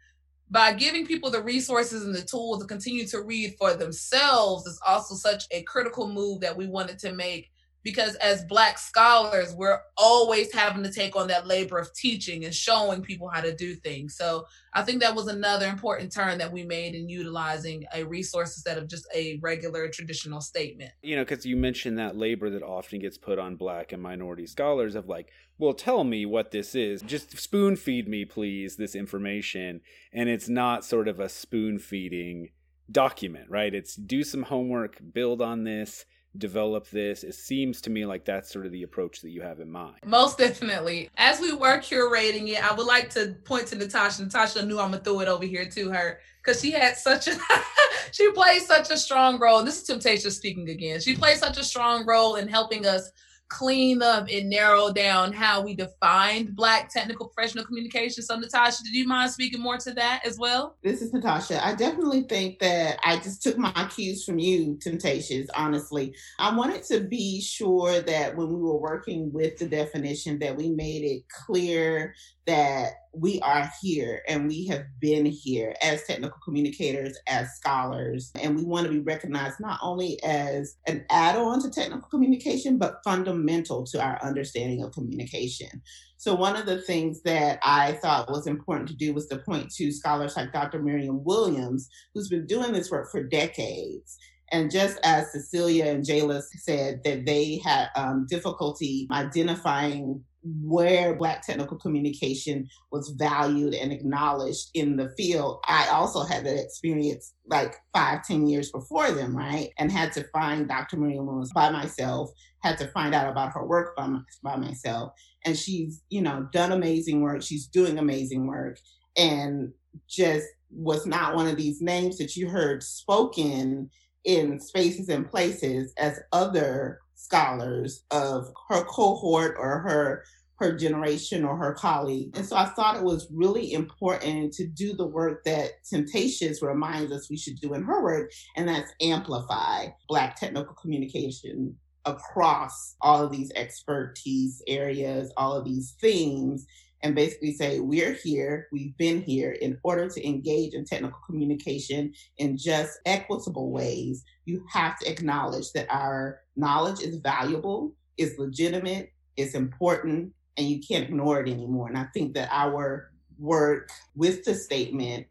by 0.51 0.73
giving 0.73 1.07
people 1.07 1.31
the 1.31 1.43
resources 1.43 2.05
and 2.05 2.15
the 2.15 2.23
tools 2.23 2.61
to 2.61 2.69
continue 2.69 3.07
to 3.07 3.23
read 3.23 3.57
for 3.59 3.75
themselves 3.75 4.67
is 4.67 4.81
also 4.87 5.15
such 5.15 5.45
a 5.51 5.63
critical 5.63 6.09
move 6.09 6.41
that 6.41 6.57
we 6.57 6.67
wanted 6.67 6.99
to 7.01 7.13
make 7.13 7.51
because 7.87 8.17
as 8.17 8.45
black 8.47 8.81
scholars 8.81 9.55
we're 9.55 9.79
always 9.97 10.53
having 10.53 10.83
to 10.83 10.91
take 10.91 11.15
on 11.15 11.29
that 11.29 11.47
labor 11.47 11.79
of 11.79 11.95
teaching 11.95 12.45
and 12.45 12.53
showing 12.53 13.01
people 13.01 13.29
how 13.29 13.41
to 13.41 13.55
do 13.55 13.77
things. 13.77 14.17
So 14.17 14.45
i 14.75 14.83
think 14.83 15.01
that 15.01 15.15
was 15.15 15.29
another 15.29 15.69
important 15.69 16.13
turn 16.13 16.37
that 16.39 16.53
we 16.53 16.65
made 16.65 16.97
in 16.97 17.09
utilizing 17.09 17.87
a 17.95 18.03
resource 18.03 18.57
instead 18.57 18.77
of 18.77 18.89
just 18.89 19.07
a 19.15 19.39
regular 19.41 19.89
traditional 19.89 20.41
statement. 20.41 20.91
You 21.01 21.15
know 21.15 21.23
because 21.23 21.47
you 21.47 21.57
mentioned 21.57 21.97
that 22.01 22.17
labor 22.17 22.51
that 22.51 22.65
often 22.65 22.99
gets 22.99 23.17
put 23.17 23.39
on 23.39 23.55
black 23.55 23.93
and 23.93 24.03
minority 24.03 24.49
scholars 24.49 24.97
of 24.97 25.09
like 25.09 25.29
well 25.57 25.73
tell 25.73 26.03
me 26.03 26.27
what 26.27 26.51
this 26.51 26.75
is. 26.75 27.03
Just 27.03 27.39
spoon 27.39 27.77
feed 27.77 28.09
me 28.09 28.25
please 28.25 28.75
this 28.75 28.97
information. 28.97 29.81
And 30.13 30.29
it's 30.29 30.49
not 30.49 30.85
sort 30.85 31.07
of 31.07 31.21
a 31.21 31.29
spoon 31.29 31.79
feeding 31.79 32.51
document 32.91 33.49
right? 33.49 33.73
It's 33.73 33.95
do 33.95 34.25
some 34.25 34.43
homework 34.43 34.99
build 35.13 35.41
on 35.41 35.63
this 35.63 36.05
develop 36.39 36.89
this. 36.91 37.25
It 37.25 37.35
seems 37.35 37.81
to 37.83 37.91
me 37.91 38.07
like 38.07 38.25
that's 38.25 38.51
sort 38.51 38.67
of 38.67 38.73
the 38.73 38.83
approach 38.83 39.21
that 39.23 39.31
you 39.31 39.43
have 39.43 39.61
in 39.61 39.71
mind. 39.71 39.97
Most 40.05 40.39
definitely. 40.39 41.11
As 41.17 41.41
we 41.41 41.53
were 41.53 41.79
curating 41.79 42.49
it, 42.49 42.63
I 42.63 42.75
would 42.75 42.87
like 42.87 43.11
to 43.11 43.37
point 43.45 43.69
to 43.69 43.77
Natasha. 43.77 44.23
Natasha 44.23 44.65
knew 44.65 44.79
I'm 44.79 44.91
gonna 44.91 45.03
throw 45.03 45.21
it 45.21 45.29
over 45.29 45.45
here 45.45 45.67
to 45.67 45.91
her 45.91 46.21
because 46.43 46.61
she 46.61 46.71
had 46.71 46.97
such 46.97 47.29
a 47.29 47.37
she 48.13 48.31
plays 48.33 48.67
such 48.67 48.91
a 48.91 48.97
strong 48.97 49.39
role. 49.39 49.63
This 49.63 49.79
is 49.81 49.85
Temptaous 49.85 50.37
speaking 50.37 50.69
again. 50.69 51.01
She 51.01 51.17
plays 51.17 51.39
such 51.39 51.59
a 51.59 51.65
strong 51.65 52.07
role 52.07 52.37
in 52.37 52.49
helping 52.49 52.87
us 52.87 53.11
clean 53.49 54.03
up 54.03 54.27
and 54.31 54.51
narrow 54.51 54.93
down 54.93 55.33
how 55.33 55.61
we 55.61 55.75
defined 55.75 56.55
Black 56.57 56.91
technical 56.91 57.29
professional 57.29 57.65
communication. 57.65 58.23
So, 58.23 58.37
Natasha, 58.37 58.83
did 58.83 58.95
you 58.95 59.07
mind 59.07 59.31
speaking 59.31 59.61
more 59.61 59.79
to 59.79 59.93
that 59.95 60.23
as 60.25 60.39
well? 60.39 60.77
This 60.83 61.03
is 61.03 61.13
Natasha. 61.13 61.65
I 61.65 61.75
definitely 61.75 62.23
think 62.23 62.59
that 62.59 62.99
I 63.05 63.17
just 63.17 63.43
took 63.43 63.57
my 63.59 63.89
cues 63.95 64.25
from 64.25 64.39
you, 64.39 64.79
Temptaous, 64.81 65.47
honestly. 65.55 66.15
I 66.39 66.55
wanted 66.55 66.83
to 66.85 67.01
be 67.01 67.41
sure 67.41 68.01
that 68.01 68.37
when 68.37 68.49
we 68.49 68.61
were 68.61 68.79
working 68.79 69.33
with 69.33 69.59
the 69.59 69.67
definition 69.67 70.39
that 70.41 70.57
we 70.57 70.71
made 70.71 71.05
it 71.05 71.29
clear 71.29 72.15
that 72.47 72.93
we 73.13 73.41
are 73.41 73.71
here 73.83 74.23
and 74.29 74.47
we 74.47 74.67
have 74.67 74.85
been 75.01 75.27
here 75.27 75.75
as 75.83 76.05
technical 76.05 76.39
communicators, 76.45 77.17
as 77.27 77.55
scholars, 77.55 78.31
and 78.41 78.55
we 78.55 78.65
want 78.65 78.87
to 78.87 78.93
be 78.93 79.01
recognized 79.01 79.59
not 79.59 79.79
only 79.83 80.23
as 80.23 80.77
an 80.87 81.05
add 81.11 81.37
on 81.37 81.63
to 81.63 81.71
technical 81.71 82.09
communication, 82.09 82.79
but 82.79 83.01
fundamental 83.05 83.85
to 83.85 84.01
our 84.01 84.23
understanding 84.23 84.83
of 84.83 84.93
communication. 84.93 85.83
So, 86.19 86.35
one 86.35 86.57
of 86.57 86.67
the 86.67 86.81
things 86.83 87.23
that 87.23 87.59
I 87.63 87.93
thought 87.93 88.31
was 88.31 88.47
important 88.47 88.89
to 88.89 88.97
do 88.97 89.13
was 89.13 89.27
to 89.29 89.39
point 89.39 89.71
to 89.75 89.93
scholars 89.93 90.37
like 90.37 90.53
Dr. 90.53 90.83
Miriam 90.83 91.25
Williams, 91.25 91.89
who's 92.15 92.29
been 92.29 92.47
doing 92.47 92.73
this 92.73 92.91
work 92.91 93.11
for 93.11 93.23
decades. 93.23 94.19
And 94.53 94.71
just 94.71 94.99
as 95.03 95.33
Cecilia 95.33 95.87
and 95.87 96.05
Jayla 96.05 96.41
said 96.43 97.03
that 97.05 97.27
they 97.27 97.61
had 97.65 97.89
um, 97.97 98.27
difficulty 98.31 99.09
identifying 99.11 100.23
where 100.63 101.15
Black 101.15 101.43
technical 101.45 101.79
communication 101.79 102.69
was 102.93 103.11
valued 103.11 103.75
and 103.75 103.93
acknowledged 103.93 104.71
in 104.75 104.97
the 104.97 105.11
field, 105.17 105.61
I 105.67 105.89
also 105.89 106.23
had 106.25 106.45
that 106.47 106.63
experience 106.63 107.33
like 107.47 107.77
five, 107.95 108.25
ten 108.25 108.47
years 108.47 108.71
before 108.71 109.11
them, 109.11 109.37
right? 109.37 109.71
And 109.79 109.91
had 109.91 110.13
to 110.13 110.25
find 110.33 110.69
Dr. 110.69 110.97
Maria 110.97 111.23
Williams 111.23 111.53
by 111.53 111.71
myself, 111.71 112.31
had 112.61 112.79
to 112.79 112.89
find 112.89 113.15
out 113.15 113.31
about 113.31 113.53
her 113.53 113.67
work 113.67 113.97
by, 113.97 114.07
my, 114.07 114.21
by 114.43 114.57
myself. 114.57 115.13
And 115.45 115.57
she's, 115.57 116.03
you 116.11 116.23
know, 116.23 116.49
done 116.53 116.73
amazing 116.73 117.21
work. 117.23 117.43
She's 117.43 117.67
doing 117.67 117.99
amazing 117.99 118.47
work. 118.47 118.79
And 119.17 119.73
just 120.09 120.47
was 120.71 121.07
not 121.07 121.35
one 121.35 121.47
of 121.47 121.57
these 121.57 121.81
names 121.81 122.19
that 122.19 122.37
you 122.37 122.49
heard 122.49 122.83
spoken 122.83 123.91
in 124.25 124.61
spaces 124.61 125.09
and 125.09 125.31
places 125.31 125.93
as 125.97 126.21
other 126.33 127.01
scholars 127.15 128.05
of 128.11 128.53
her 128.69 128.85
cohort 128.85 129.57
or 129.59 129.79
her 129.81 130.25
her 130.59 130.77
generation 130.77 131.45
or 131.45 131.57
her 131.57 131.75
colleague. 131.75 132.37
And 132.37 132.47
so 132.47 132.57
I 132.57 132.67
thought 132.67 132.97
it 132.97 133.05
was 133.05 133.29
really 133.33 133.73
important 133.73 134.53
to 134.55 134.67
do 134.67 134.95
the 134.95 135.07
work 135.07 135.45
that 135.45 135.85
Temptaous 135.85 136.63
reminds 136.63 137.13
us 137.13 137.31
we 137.31 137.37
should 137.37 137.61
do 137.61 137.75
in 137.75 137.83
her 137.83 138.03
work, 138.03 138.33
and 138.57 138.69
that's 138.69 138.93
amplify 139.01 139.89
Black 140.09 140.37
technical 140.37 140.75
communication 140.75 141.77
across 142.05 142.95
all 143.01 143.25
of 143.25 143.33
these 143.33 143.51
expertise 143.57 144.63
areas, 144.67 145.33
all 145.37 145.53
of 145.53 145.65
these 145.65 145.97
themes, 146.01 146.65
and 147.03 147.15
basically 147.15 147.53
say, 147.53 147.81
we're 147.81 148.15
here, 148.15 148.69
we've 148.73 148.97
been 148.97 149.21
here 149.21 149.53
in 149.53 149.79
order 149.83 150.09
to 150.09 150.27
engage 150.27 150.73
in 150.73 150.85
technical 150.85 151.19
communication 151.27 152.13
in 152.39 152.57
just 152.57 152.99
equitable 153.05 153.71
ways. 153.71 154.25
You 154.45 154.65
have 154.73 154.99
to 155.01 155.11
acknowledge 155.11 155.73
that 155.73 155.89
our 155.91 156.41
knowledge 156.57 157.01
is 157.01 157.17
valuable, 157.17 157.95
is 158.17 158.39
legitimate, 158.39 159.13
is 159.37 159.55
important, 159.55 160.33
and 160.57 160.67
you 160.69 160.81
can't 160.81 161.05
ignore 161.05 161.41
it 161.41 161.49
anymore. 161.49 161.89
And 161.89 161.99
I 161.99 162.05
think 162.15 162.35
that 162.35 162.49
our 162.51 163.11
work 163.39 163.91
with 164.15 164.45
the 164.45 164.55
statement, 164.55 165.27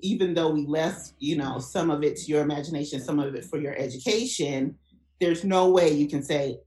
even 0.00 0.34
though 0.34 0.50
we 0.50 0.66
left, 0.66 1.12
you 1.18 1.36
know, 1.36 1.58
some 1.58 1.90
of 1.90 2.02
it 2.02 2.16
to 2.16 2.24
your 2.26 2.42
imagination, 2.42 3.00
some 3.00 3.18
of 3.18 3.34
it 3.34 3.44
for 3.44 3.58
your 3.58 3.76
education, 3.76 4.76
there's 5.20 5.44
no 5.44 5.70
way 5.70 5.90
you 5.90 6.08
can 6.08 6.22
say, 6.22 6.58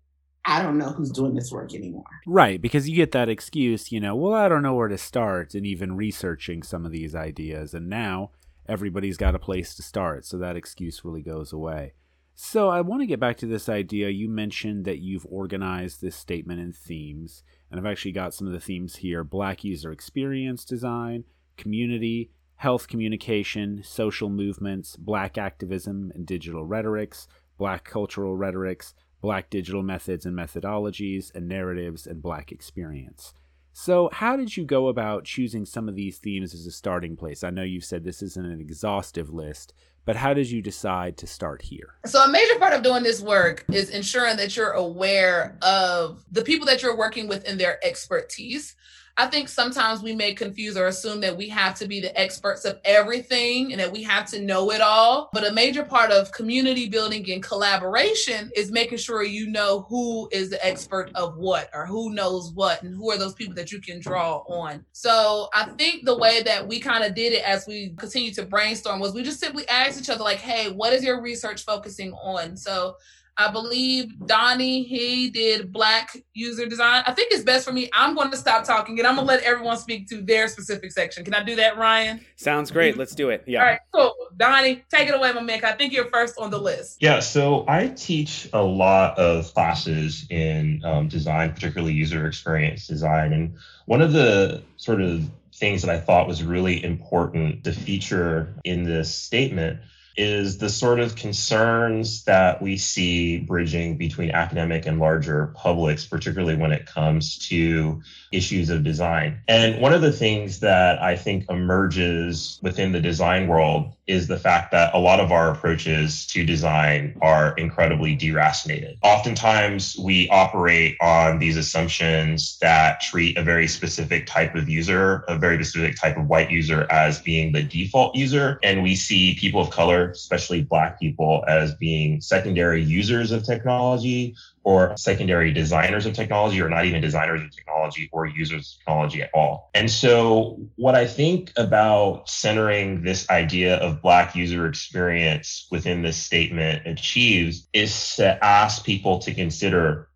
I 0.44 0.62
don't 0.64 0.78
know 0.78 0.90
who's 0.90 1.12
doing 1.12 1.36
this 1.36 1.52
work 1.52 1.74
anymore. 1.74 2.04
Right, 2.26 2.62
because 2.62 2.90
you 2.90 2.96
get 2.96 3.12
that 3.12 3.30
excuse, 3.30 3.92
you 3.92 4.00
know, 4.00 4.16
well, 4.16 4.34
I 4.34 4.50
don't 4.50 4.64
know 4.64 4.74
where 4.74 4.88
to 4.88 4.98
start, 4.98 5.54
and 5.54 5.66
even 5.66 5.96
researching 5.96 6.64
some 6.64 6.86
of 6.86 6.92
these 6.92 7.14
ideas. 7.14 7.74
And 7.74 7.90
now 7.90 8.32
everybody's 8.68 9.18
got 9.18 9.36
a 9.36 9.40
place 9.40 9.76
to 9.76 9.84
start, 9.84 10.26
so 10.26 10.38
that 10.40 10.56
excuse 10.56 11.06
really 11.06 11.22
goes 11.22 11.54
away. 11.54 11.94
So 12.34 12.70
I 12.70 12.82
want 12.82 13.02
to 13.04 13.08
get 13.08 13.20
back 13.20 13.38
to 13.38 13.46
this 13.46 13.70
idea. 13.70 14.10
You 14.10 14.30
mentioned 14.30 14.86
that 14.86 14.98
you've 14.98 15.28
organized 15.30 16.02
this 16.02 16.16
statement 16.16 16.60
in 16.60 16.74
themes, 16.74 17.44
and 17.72 17.80
I've 17.80 17.92
actually 17.92 18.12
got 18.12 18.34
some 18.34 18.46
of 18.46 18.54
the 18.54 18.60
themes 18.60 18.98
here 18.98 19.24
Black 19.24 19.64
user 19.64 19.92
experience 19.92 20.66
design, 20.66 21.24
community, 21.58 22.32
health 22.56 22.88
communication, 22.88 23.82
social 23.84 24.30
movements, 24.30 24.96
Black 24.96 25.38
activism 25.38 26.12
and 26.14 26.26
digital 26.26 26.66
rhetorics, 26.66 27.28
Black 27.58 27.86
cultural 27.86 28.38
rhetorics, 28.38 28.94
Black 29.22 29.50
digital 29.50 29.84
methods 29.84 30.26
and 30.26 30.38
methodologies, 30.38 31.34
and 31.34 31.48
narratives 31.48 32.06
and 32.06 32.22
Black 32.22 32.52
experience. 32.52 33.34
So, 33.74 34.10
how 34.12 34.36
did 34.36 34.58
you 34.58 34.66
go 34.66 34.90
about 34.90 35.24
choosing 35.24 35.66
some 35.66 35.88
of 35.88 35.96
these 35.96 36.18
themes 36.18 36.54
as 36.54 36.66
a 36.66 36.72
starting 36.72 37.16
place? 37.16 37.44
I 37.44 37.52
know 37.52 37.64
you've 37.64 37.86
said 37.86 38.04
this 38.04 38.22
isn't 38.22 38.46
an 38.46 38.60
exhaustive 38.60 39.30
list, 39.32 39.74
but 40.06 40.16
how 40.16 40.34
did 40.34 40.50
you 40.50 40.62
decide 40.62 41.18
to 41.18 41.28
start 41.28 41.62
here? 41.62 41.96
So, 42.06 42.24
a 42.24 42.30
major 42.30 42.58
part 42.60 42.74
of 42.74 42.84
doing 42.84 43.04
this 43.04 43.22
work 43.22 43.66
is 43.72 43.90
ensuring 43.90 44.38
that 44.38 44.56
you're 44.56 44.72
aware 44.72 45.58
of 45.62 46.24
the 46.32 46.42
people 46.42 46.66
that 46.68 46.82
you're 46.82 46.98
working 46.98 47.28
with 47.28 47.48
and 47.48 47.60
their 47.60 47.84
expertise. 47.86 48.76
I 49.22 49.28
think 49.28 49.50
sometimes 49.50 50.02
we 50.02 50.16
may 50.16 50.34
confuse 50.34 50.76
or 50.76 50.88
assume 50.88 51.22
that 51.22 51.38
we 51.38 51.48
have 51.50 51.76
to 51.76 51.88
be 51.88 52.02
the 52.02 52.20
experts 52.20 52.66
of 52.66 52.80
everything 52.84 53.72
and 53.72 53.80
that 53.80 53.92
we 53.92 54.02
have 54.02 54.26
to 54.32 54.42
know 54.42 54.72
it 54.72 54.82
all. 54.82 55.30
But 55.32 55.48
a 55.48 55.54
major 55.54 55.84
part 55.84 56.10
of 56.10 56.32
community 56.32 56.90
building 56.90 57.30
and 57.32 57.44
collaboration 57.44 58.50
is 58.56 58.72
making 58.72 58.98
sure 58.98 59.22
you 59.22 59.46
know 59.46 59.86
who 59.90 60.28
is 60.32 60.50
the 60.50 60.66
expert 60.66 61.12
of 61.14 61.38
what 61.38 61.70
or 61.72 61.86
who 61.86 62.16
knows 62.16 62.52
what 62.56 62.82
and 62.82 62.96
who 62.96 63.12
are 63.12 63.18
those 63.20 63.36
people 63.36 63.54
that 63.54 63.72
you 63.72 63.80
can 63.80 64.00
draw 64.00 64.38
on. 64.48 64.84
So 64.92 65.50
I 65.54 65.66
think 65.66 66.04
the 66.04 66.18
way 66.18 66.42
that 66.42 66.68
we 66.68 66.80
kind 66.80 67.04
of 67.04 67.14
did 67.14 67.34
it 67.34 67.44
as 67.48 67.68
we 67.68 67.94
continued 67.98 68.34
to 68.38 68.46
brainstorm 68.48 69.00
was 69.00 69.14
we 69.14 69.22
just 69.22 69.40
simply 69.40 69.70
asked 69.70 70.02
each 70.02 70.10
other, 70.10 70.24
like, 70.24 70.40
hey, 70.40 70.72
what 70.72 70.94
is 70.94 71.04
your 71.04 71.22
research 71.22 71.64
focusing 71.64 72.12
on? 72.14 72.58
So 72.58 72.96
I 73.38 73.52
believe 73.52 74.28
Donnie, 74.28 74.84
he 74.84 75.30
did 75.30 75.72
black 75.72 76.16
user 76.34 76.66
design. 76.66 77.04
I 77.08 77.14
think 77.14 77.32
it's 77.32 77.44
best 77.44 77.66
for 77.66 77.72
me. 77.72 77.90
I'm 77.94 78.14
going 78.14 78.30
to 78.32 78.38
stop 78.38 78.64
talking 78.66 79.00
and 79.00 79.08
I'm 79.08 79.16
going 79.16 79.28
to 79.28 79.34
let 79.34 79.44
everyone 79.44 79.78
speak 79.78 80.08
to 80.10 80.22
their 80.22 80.48
specific 80.48 80.92
section. 80.92 81.24
Can 81.24 81.34
I 81.34 81.44
do 81.44 81.56
that, 81.56 81.78
Ryan? 81.78 82.20
Sounds 82.36 82.72
great. 82.72 82.98
Let's 82.98 83.16
do 83.16 83.30
it. 83.30 83.44
Yeah. 83.48 83.62
All 83.62 83.66
right, 83.66 83.80
cool. 83.94 84.14
Donnie, 84.38 84.84
take 84.90 85.08
it 85.08 85.16
away, 85.16 85.32
my 85.34 85.42
man. 85.42 85.64
I 85.64 85.74
think 85.74 85.94
you're 85.94 86.10
first 86.10 86.38
on 86.38 86.52
the 86.52 86.60
list. 86.60 86.98
Yeah, 87.00 87.20
so 87.20 87.66
I 87.68 87.88
teach 87.88 88.50
a 88.54 88.62
lot 88.62 89.18
of 89.18 89.54
classes 89.54 90.26
in 90.30 90.82
um, 90.84 91.08
design, 91.08 91.54
particularly 91.54 91.94
user 91.94 92.28
experience 92.28 92.88
design. 92.88 93.34
And 93.34 93.56
one 93.86 94.02
of 94.02 94.14
the 94.14 94.64
sort 94.78 95.02
of 95.02 95.30
things 95.54 95.82
that 95.84 95.92
I 95.92 96.00
thought 96.00 96.28
was 96.28 96.44
really 96.44 96.84
important 96.84 97.64
to 97.64 97.72
feature 97.72 98.56
in 98.64 98.84
this 98.84 99.14
statement 99.14 99.80
is 100.18 100.58
the 100.58 100.70
sort 100.70 101.00
of 101.00 101.16
concerns 101.16 102.24
that 102.26 102.62
we 102.62 102.78
see 102.78 103.40
bridging 103.40 103.98
between 103.98 104.32
academic 104.32 104.86
and 104.86 105.00
larger 105.00 105.54
publics, 105.56 106.06
particularly 106.06 106.56
when 106.56 106.72
it 106.72 106.86
comes 106.86 107.38
to 107.50 108.02
issues 108.32 108.70
of 108.70 108.84
design. 108.84 109.42
And 109.48 109.82
one 109.82 109.94
of 109.94 110.02
the 110.02 110.12
things 110.12 110.60
that 110.62 111.02
I 111.02 111.16
think 111.16 111.50
emerges 111.50 112.60
within 112.62 112.92
the 112.92 113.02
design 113.02 113.48
world 113.48 113.94
is 114.08 114.28
the 114.28 114.38
fact 114.38 114.72
that 114.72 114.94
a 114.94 115.00
lot 115.00 115.20
of 115.20 115.32
our 115.32 115.52
approaches 115.52 116.26
to 116.28 116.44
design 116.46 117.18
are 117.22 117.54
incredibly 117.56 118.16
deracinated. 118.18 118.98
Oftentimes, 119.04 119.98
we 119.98 120.28
operate 120.30 120.98
on 121.02 121.40
these 121.40 121.58
assumptions 121.58 122.58
that 122.62 123.00
treat 123.02 123.38
a 123.38 123.44
very 123.44 123.68
specific 123.68 124.26
type 124.26 124.56
of 124.56 124.68
user, 124.68 125.24
a 125.28 125.38
very 125.38 125.64
specific 125.64 125.96
type 125.98 126.18
of 126.18 126.28
white 126.28 126.52
user, 126.52 126.88
as 126.92 127.22
being 127.22 127.52
the 127.52 127.64
default 127.64 128.16
user. 128.16 128.60
And 128.64 128.84
we 128.84 128.96
see 128.96 129.36
people 129.36 129.62
of 129.62 129.70
color, 129.70 130.01
especially 130.10 130.64
Black 130.64 131.00
people, 131.00 131.44
as 131.48 131.76
being 131.76 132.20
secondary 132.22 132.82
users 132.82 133.32
of 133.32 133.44
technology 133.44 134.36
or 134.64 134.96
secondary 134.98 135.54
designers 135.54 136.06
of 136.06 136.14
technology 136.14 136.62
or 136.62 136.70
not 136.70 136.86
even 136.86 137.02
designers 137.02 137.42
of 137.42 137.56
technology 137.56 138.10
or 138.12 138.26
users 138.26 138.74
of 138.74 138.80
technology 138.80 139.22
at 139.22 139.30
all. 139.34 139.70
And 139.74 139.90
so 139.90 140.60
what 140.76 140.96
I 140.96 141.08
think 141.08 141.52
about 141.58 142.30
centering 142.30 143.04
this 143.04 143.30
idea 143.30 143.78
of 143.78 144.02
black 144.02 144.36
user 144.36 144.68
experience 144.68 145.68
within 145.72 146.02
this 146.02 146.18
statement 146.18 146.86
achieves 146.86 147.68
is 147.74 148.16
to 148.18 148.44
ask 148.44 148.86
people 148.86 149.20
to 149.20 149.34
consider 149.34 150.10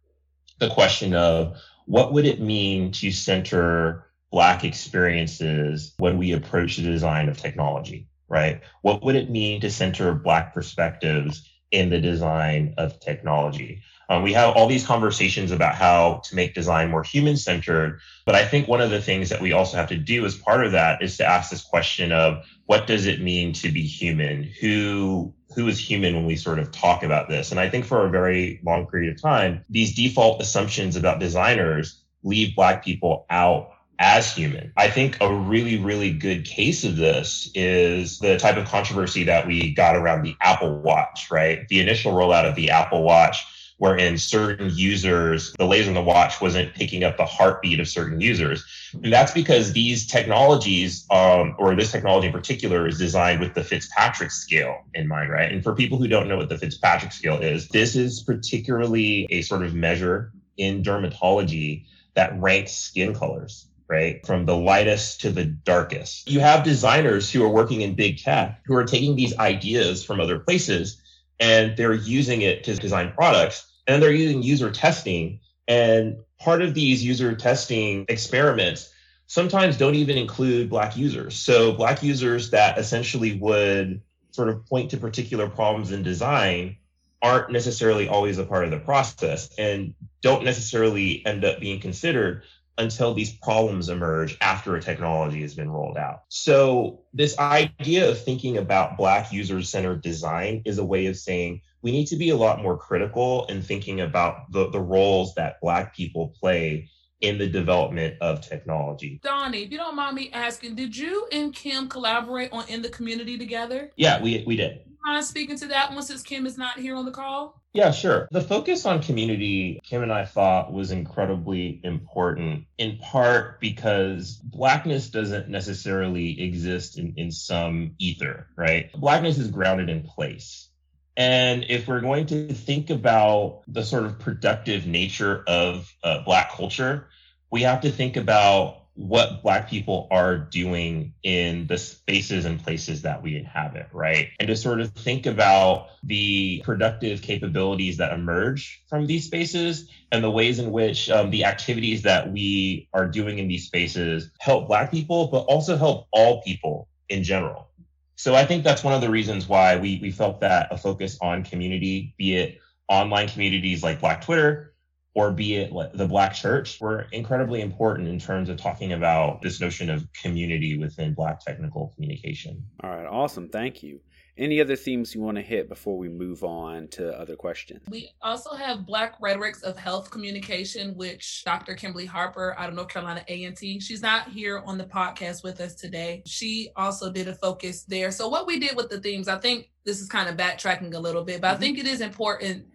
the 0.59 0.69
question 0.69 1.13
of 1.13 1.57
what 1.85 2.13
would 2.13 2.25
it 2.25 2.39
mean 2.41 2.91
to 2.91 3.11
center 3.11 4.05
black 4.31 4.63
experiences 4.63 5.93
when 5.97 6.17
we 6.17 6.33
approach 6.33 6.77
the 6.77 6.83
design 6.83 7.29
of 7.29 7.37
technology, 7.37 8.07
right? 8.27 8.61
What 8.81 9.03
would 9.03 9.15
it 9.15 9.29
mean 9.29 9.61
to 9.61 9.71
center 9.71 10.13
black 10.13 10.53
perspectives 10.53 11.49
in 11.71 11.89
the 11.89 11.99
design 11.99 12.75
of 12.77 12.99
technology? 12.99 13.81
Um, 14.09 14.23
we 14.23 14.33
have 14.33 14.55
all 14.55 14.67
these 14.67 14.85
conversations 14.85 15.51
about 15.51 15.75
how 15.75 16.21
to 16.25 16.35
make 16.35 16.53
design 16.53 16.91
more 16.91 17.03
human 17.03 17.37
centered. 17.37 17.99
But 18.25 18.35
I 18.35 18.45
think 18.45 18.67
one 18.67 18.81
of 18.81 18.91
the 18.91 19.01
things 19.01 19.29
that 19.29 19.41
we 19.41 19.51
also 19.51 19.77
have 19.77 19.89
to 19.89 19.97
do 19.97 20.25
as 20.25 20.35
part 20.35 20.65
of 20.65 20.73
that 20.73 21.01
is 21.01 21.17
to 21.17 21.25
ask 21.25 21.49
this 21.49 21.63
question 21.63 22.11
of 22.11 22.45
what 22.65 22.87
does 22.87 23.05
it 23.05 23.21
mean 23.21 23.53
to 23.53 23.71
be 23.71 23.81
human? 23.81 24.43
Who 24.61 25.33
who 25.55 25.67
is 25.67 25.79
human 25.79 26.15
when 26.15 26.25
we 26.25 26.35
sort 26.35 26.59
of 26.59 26.71
talk 26.71 27.03
about 27.03 27.29
this? 27.29 27.51
And 27.51 27.59
I 27.59 27.69
think 27.69 27.85
for 27.85 28.05
a 28.05 28.09
very 28.09 28.59
long 28.63 28.87
period 28.87 29.13
of 29.13 29.21
time, 29.21 29.63
these 29.69 29.95
default 29.95 30.41
assumptions 30.41 30.95
about 30.95 31.19
designers 31.19 32.03
leave 32.23 32.55
black 32.55 32.83
people 32.83 33.25
out 33.29 33.69
as 33.99 34.33
human. 34.33 34.71
I 34.75 34.89
think 34.89 35.17
a 35.21 35.33
really, 35.33 35.77
really 35.77 36.11
good 36.11 36.45
case 36.45 36.83
of 36.83 36.97
this 36.97 37.49
is 37.55 38.19
the 38.19 38.37
type 38.37 38.57
of 38.57 38.65
controversy 38.67 39.23
that 39.25 39.47
we 39.47 39.73
got 39.73 39.95
around 39.95 40.23
the 40.23 40.35
Apple 40.41 40.79
Watch, 40.79 41.29
right? 41.31 41.67
The 41.67 41.79
initial 41.79 42.13
rollout 42.13 42.47
of 42.47 42.55
the 42.55 42.71
Apple 42.71 43.03
Watch 43.03 43.43
wherein 43.77 44.17
certain 44.17 44.71
users, 44.73 45.53
the 45.53 45.65
laser 45.65 45.89
on 45.89 45.95
the 45.95 46.01
watch 46.01 46.39
wasn't 46.39 46.73
picking 46.73 47.03
up 47.03 47.17
the 47.17 47.25
heartbeat 47.25 47.79
of 47.79 47.87
certain 47.87 48.21
users. 48.21 48.63
And 48.93 49.11
that's 49.11 49.33
because 49.33 49.73
these 49.73 50.07
technologies, 50.07 51.05
um, 51.11 51.55
or 51.59 51.75
this 51.75 51.91
technology 51.91 52.27
in 52.27 52.33
particular, 52.33 52.87
is 52.87 52.97
designed 52.97 53.41
with 53.41 53.53
the 53.53 53.63
Fitzpatrick 53.63 54.31
scale 54.31 54.77
in 54.93 55.07
mind, 55.07 55.29
right? 55.29 55.51
And 55.51 55.61
for 55.61 55.75
people 55.75 55.97
who 55.97 56.07
don't 56.07 56.27
know 56.27 56.37
what 56.37 56.49
the 56.49 56.57
Fitzpatrick 56.57 57.11
scale 57.11 57.41
is, 57.41 57.67
this 57.67 57.95
is 57.95 58.21
particularly 58.21 59.27
a 59.29 59.41
sort 59.41 59.63
of 59.63 59.73
measure 59.73 60.31
in 60.57 60.81
dermatology 60.81 61.83
that 62.13 62.39
ranks 62.39 62.71
skin 62.71 63.13
colors 63.13 63.67
right? 63.87 64.25
From 64.25 64.45
the 64.45 64.55
lightest 64.55 65.21
to 65.21 65.31
the 65.31 65.45
darkest. 65.45 66.29
You 66.29 66.39
have 66.39 66.63
designers 66.63 67.31
who 67.31 67.43
are 67.43 67.49
working 67.49 67.81
in 67.81 67.95
big 67.95 68.17
tech 68.17 68.61
who 68.65 68.75
are 68.75 68.85
taking 68.85 69.15
these 69.15 69.37
ideas 69.37 70.03
from 70.03 70.19
other 70.19 70.39
places 70.39 71.01
and 71.39 71.75
they're 71.77 71.93
using 71.93 72.41
it 72.41 72.63
to 72.63 72.75
design 72.75 73.11
products 73.13 73.71
and 73.87 74.01
they're 74.01 74.11
using 74.11 74.41
user 74.41 74.71
testing. 74.71 75.39
And 75.67 76.17
part 76.39 76.61
of 76.61 76.73
these 76.73 77.03
user 77.03 77.35
testing 77.35 78.05
experiments 78.07 78.91
sometimes 79.27 79.77
don't 79.77 79.95
even 79.95 80.17
include 80.17 80.69
Black 80.69 80.95
users. 80.95 81.35
So, 81.35 81.73
Black 81.73 82.03
users 82.03 82.51
that 82.51 82.77
essentially 82.77 83.37
would 83.37 84.01
sort 84.31 84.49
of 84.49 84.65
point 84.65 84.91
to 84.91 84.97
particular 84.97 85.49
problems 85.49 85.91
in 85.91 86.03
design 86.03 86.77
aren't 87.21 87.51
necessarily 87.51 88.07
always 88.07 88.37
a 88.37 88.45
part 88.45 88.65
of 88.65 88.71
the 88.71 88.79
process 88.79 89.49
and 89.57 89.95
don't 90.21 90.43
necessarily 90.43 91.25
end 91.25 91.43
up 91.43 91.59
being 91.59 91.79
considered 91.79 92.43
until 92.77 93.13
these 93.13 93.31
problems 93.31 93.89
emerge 93.89 94.37
after 94.41 94.75
a 94.75 94.81
technology 94.81 95.41
has 95.41 95.55
been 95.55 95.69
rolled 95.69 95.97
out. 95.97 96.23
So, 96.29 97.01
this 97.13 97.37
idea 97.39 98.09
of 98.09 98.21
thinking 98.21 98.57
about 98.57 98.97
Black 98.97 99.31
user 99.31 99.61
centered 99.61 100.01
design 100.01 100.61
is 100.65 100.77
a 100.77 100.85
way 100.85 101.05
of 101.05 101.17
saying 101.17 101.61
we 101.81 101.91
need 101.91 102.07
to 102.07 102.15
be 102.15 102.29
a 102.29 102.35
lot 102.35 102.61
more 102.61 102.77
critical 102.77 103.45
in 103.45 103.61
thinking 103.61 104.01
about 104.01 104.51
the, 104.51 104.69
the 104.71 104.81
roles 104.81 105.35
that 105.35 105.61
Black 105.61 105.95
people 105.95 106.33
play 106.39 106.89
in 107.21 107.37
the 107.37 107.47
development 107.47 108.15
of 108.21 108.41
technology. 108.41 109.19
Donnie, 109.23 109.63
if 109.63 109.71
you 109.71 109.77
don't 109.77 109.95
mind 109.95 110.15
me 110.15 110.29
asking, 110.33 110.75
did 110.75 110.95
you 110.95 111.27
and 111.31 111.53
Kim 111.53 111.87
collaborate 111.87 112.51
on 112.51 112.67
In 112.67 112.81
the 112.81 112.89
Community 112.89 113.37
together? 113.37 113.91
Yeah, 113.95 114.21
we, 114.21 114.43
we 114.45 114.55
did. 114.55 114.81
Speaking 115.21 115.57
to 115.57 115.67
that 115.67 115.93
one 115.93 116.03
since 116.03 116.21
Kim 116.21 116.45
is 116.45 116.57
not 116.57 116.79
here 116.79 116.95
on 116.95 117.05
the 117.05 117.11
call? 117.11 117.61
Yeah, 117.73 117.91
sure. 117.91 118.27
The 118.31 118.41
focus 118.41 118.85
on 118.85 119.01
community, 119.01 119.81
Kim 119.83 120.01
and 120.01 120.11
I 120.11 120.25
thought 120.25 120.71
was 120.71 120.91
incredibly 120.91 121.81
important, 121.83 122.65
in 122.77 122.97
part 122.97 123.59
because 123.59 124.35
Blackness 124.35 125.09
doesn't 125.09 125.49
necessarily 125.49 126.41
exist 126.41 126.97
in, 126.97 127.15
in 127.17 127.31
some 127.31 127.95
ether, 127.99 128.47
right? 128.55 128.91
Blackness 128.93 129.37
is 129.37 129.51
grounded 129.51 129.89
in 129.89 130.03
place. 130.03 130.69
And 131.17 131.65
if 131.69 131.87
we're 131.87 132.01
going 132.01 132.27
to 132.27 132.53
think 132.53 132.89
about 132.89 133.63
the 133.67 133.83
sort 133.83 134.05
of 134.05 134.19
productive 134.19 134.85
nature 134.87 135.43
of 135.47 135.93
uh, 136.03 136.23
Black 136.23 136.51
culture, 136.51 137.07
we 137.51 137.63
have 137.63 137.81
to 137.81 137.91
think 137.91 138.17
about 138.17 138.84
what 138.95 139.43
black 139.43 139.69
people 139.69 140.07
are 140.09 140.37
doing 140.37 141.13
in 141.21 141.67
the 141.67 141.77
spaces 141.77 142.45
and 142.45 142.63
places 142.63 143.01
that 143.01 143.21
we 143.21 143.35
inhabit, 143.35 143.87
right? 143.91 144.29
And 144.39 144.47
to 144.47 144.55
sort 144.55 144.79
of 144.79 144.93
think 144.93 145.25
about 145.25 145.89
the 146.03 146.61
productive 146.63 147.21
capabilities 147.21 147.97
that 147.97 148.13
emerge 148.13 148.83
from 148.87 149.05
these 149.05 149.25
spaces 149.25 149.89
and 150.11 150.23
the 150.23 150.31
ways 150.31 150.59
in 150.59 150.71
which 150.71 151.09
um, 151.09 151.29
the 151.29 151.43
activities 151.43 152.03
that 152.03 152.31
we 152.31 152.87
are 152.93 153.07
doing 153.07 153.37
in 153.37 153.49
these 153.49 153.65
spaces 153.65 154.31
help 154.39 154.67
black 154.67 154.91
people, 154.91 155.27
but 155.27 155.39
also 155.39 155.75
help 155.75 156.07
all 156.11 156.41
people 156.41 156.87
in 157.09 157.21
general. 157.21 157.67
So 158.15 158.33
I 158.33 158.45
think 158.45 158.63
that's 158.63 158.83
one 158.83 158.93
of 158.93 159.01
the 159.01 159.09
reasons 159.09 159.47
why 159.47 159.75
we, 159.75 159.99
we 160.01 160.11
felt 160.11 160.39
that 160.39 160.69
a 160.71 160.77
focus 160.77 161.17
on 161.21 161.43
community, 161.43 162.15
be 162.17 162.37
it 162.37 162.61
online 162.87 163.27
communities 163.27 163.83
like 163.83 163.99
Black 163.99 164.23
Twitter, 164.23 164.73
or 165.15 165.31
be 165.31 165.55
it 165.55 165.71
the 165.93 166.07
Black 166.07 166.33
church, 166.33 166.79
were 166.81 167.07
incredibly 167.13 167.61
important 167.61 168.07
in 168.07 168.19
terms 168.19 168.49
of 168.49 168.57
talking 168.57 168.91
about 168.93 169.41
this 169.41 169.61
notion 169.61 169.89
of 169.89 170.05
community 170.13 170.77
within 170.77 171.13
Black 171.13 171.39
technical 171.39 171.91
communication. 171.95 172.61
All 172.83 172.89
right, 172.89 173.07
awesome. 173.07 173.49
Thank 173.49 173.81
you. 173.81 174.01
Any 174.37 174.59
other 174.59 174.75
themes 174.75 175.15
you 175.15 175.21
want 175.21 175.37
to 175.37 175.41
hit 175.41 175.69
before 175.69 175.97
we 175.97 176.09
move 176.09 176.43
on 176.43 176.89
to 176.89 177.17
other 177.17 177.37
questions? 177.37 177.87
We 177.89 178.09
also 178.21 178.53
have 178.53 178.85
Black 178.85 179.15
Rhetorics 179.21 179.61
of 179.61 179.77
Health 179.77 180.11
Communication, 180.11 180.93
which 180.97 181.43
Dr. 181.45 181.73
Kimberly 181.73 182.05
Harper 182.05 182.53
out 182.57 182.67
of 182.67 182.75
North 182.75 182.89
Carolina 182.89 183.23
A&T. 183.29 183.79
She's 183.79 184.01
not 184.01 184.27
here 184.27 184.61
on 184.65 184.77
the 184.77 184.83
podcast 184.83 185.45
with 185.45 185.61
us 185.61 185.75
today. 185.75 186.21
She 186.25 186.69
also 186.75 187.09
did 187.09 187.29
a 187.29 187.35
focus 187.35 187.85
there. 187.85 188.11
So 188.11 188.27
what 188.27 188.45
we 188.45 188.59
did 188.59 188.75
with 188.75 188.89
the 188.89 188.99
themes, 188.99 189.29
I 189.29 189.37
think 189.37 189.71
this 189.85 190.01
is 190.01 190.09
kind 190.09 190.27
of 190.27 190.35
backtracking 190.35 190.93
a 190.93 190.99
little 190.99 191.23
bit, 191.23 191.39
but 191.39 191.47
mm-hmm. 191.47 191.55
I 191.55 191.59
think 191.59 191.77
it 191.77 191.87
is 191.87 192.01
important 192.01 192.65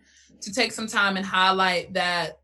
to 0.43 0.53
take 0.53 0.73
some 0.73 0.87
time 0.87 1.17
and 1.17 1.25
highlight 1.25 1.93
that 1.95 2.41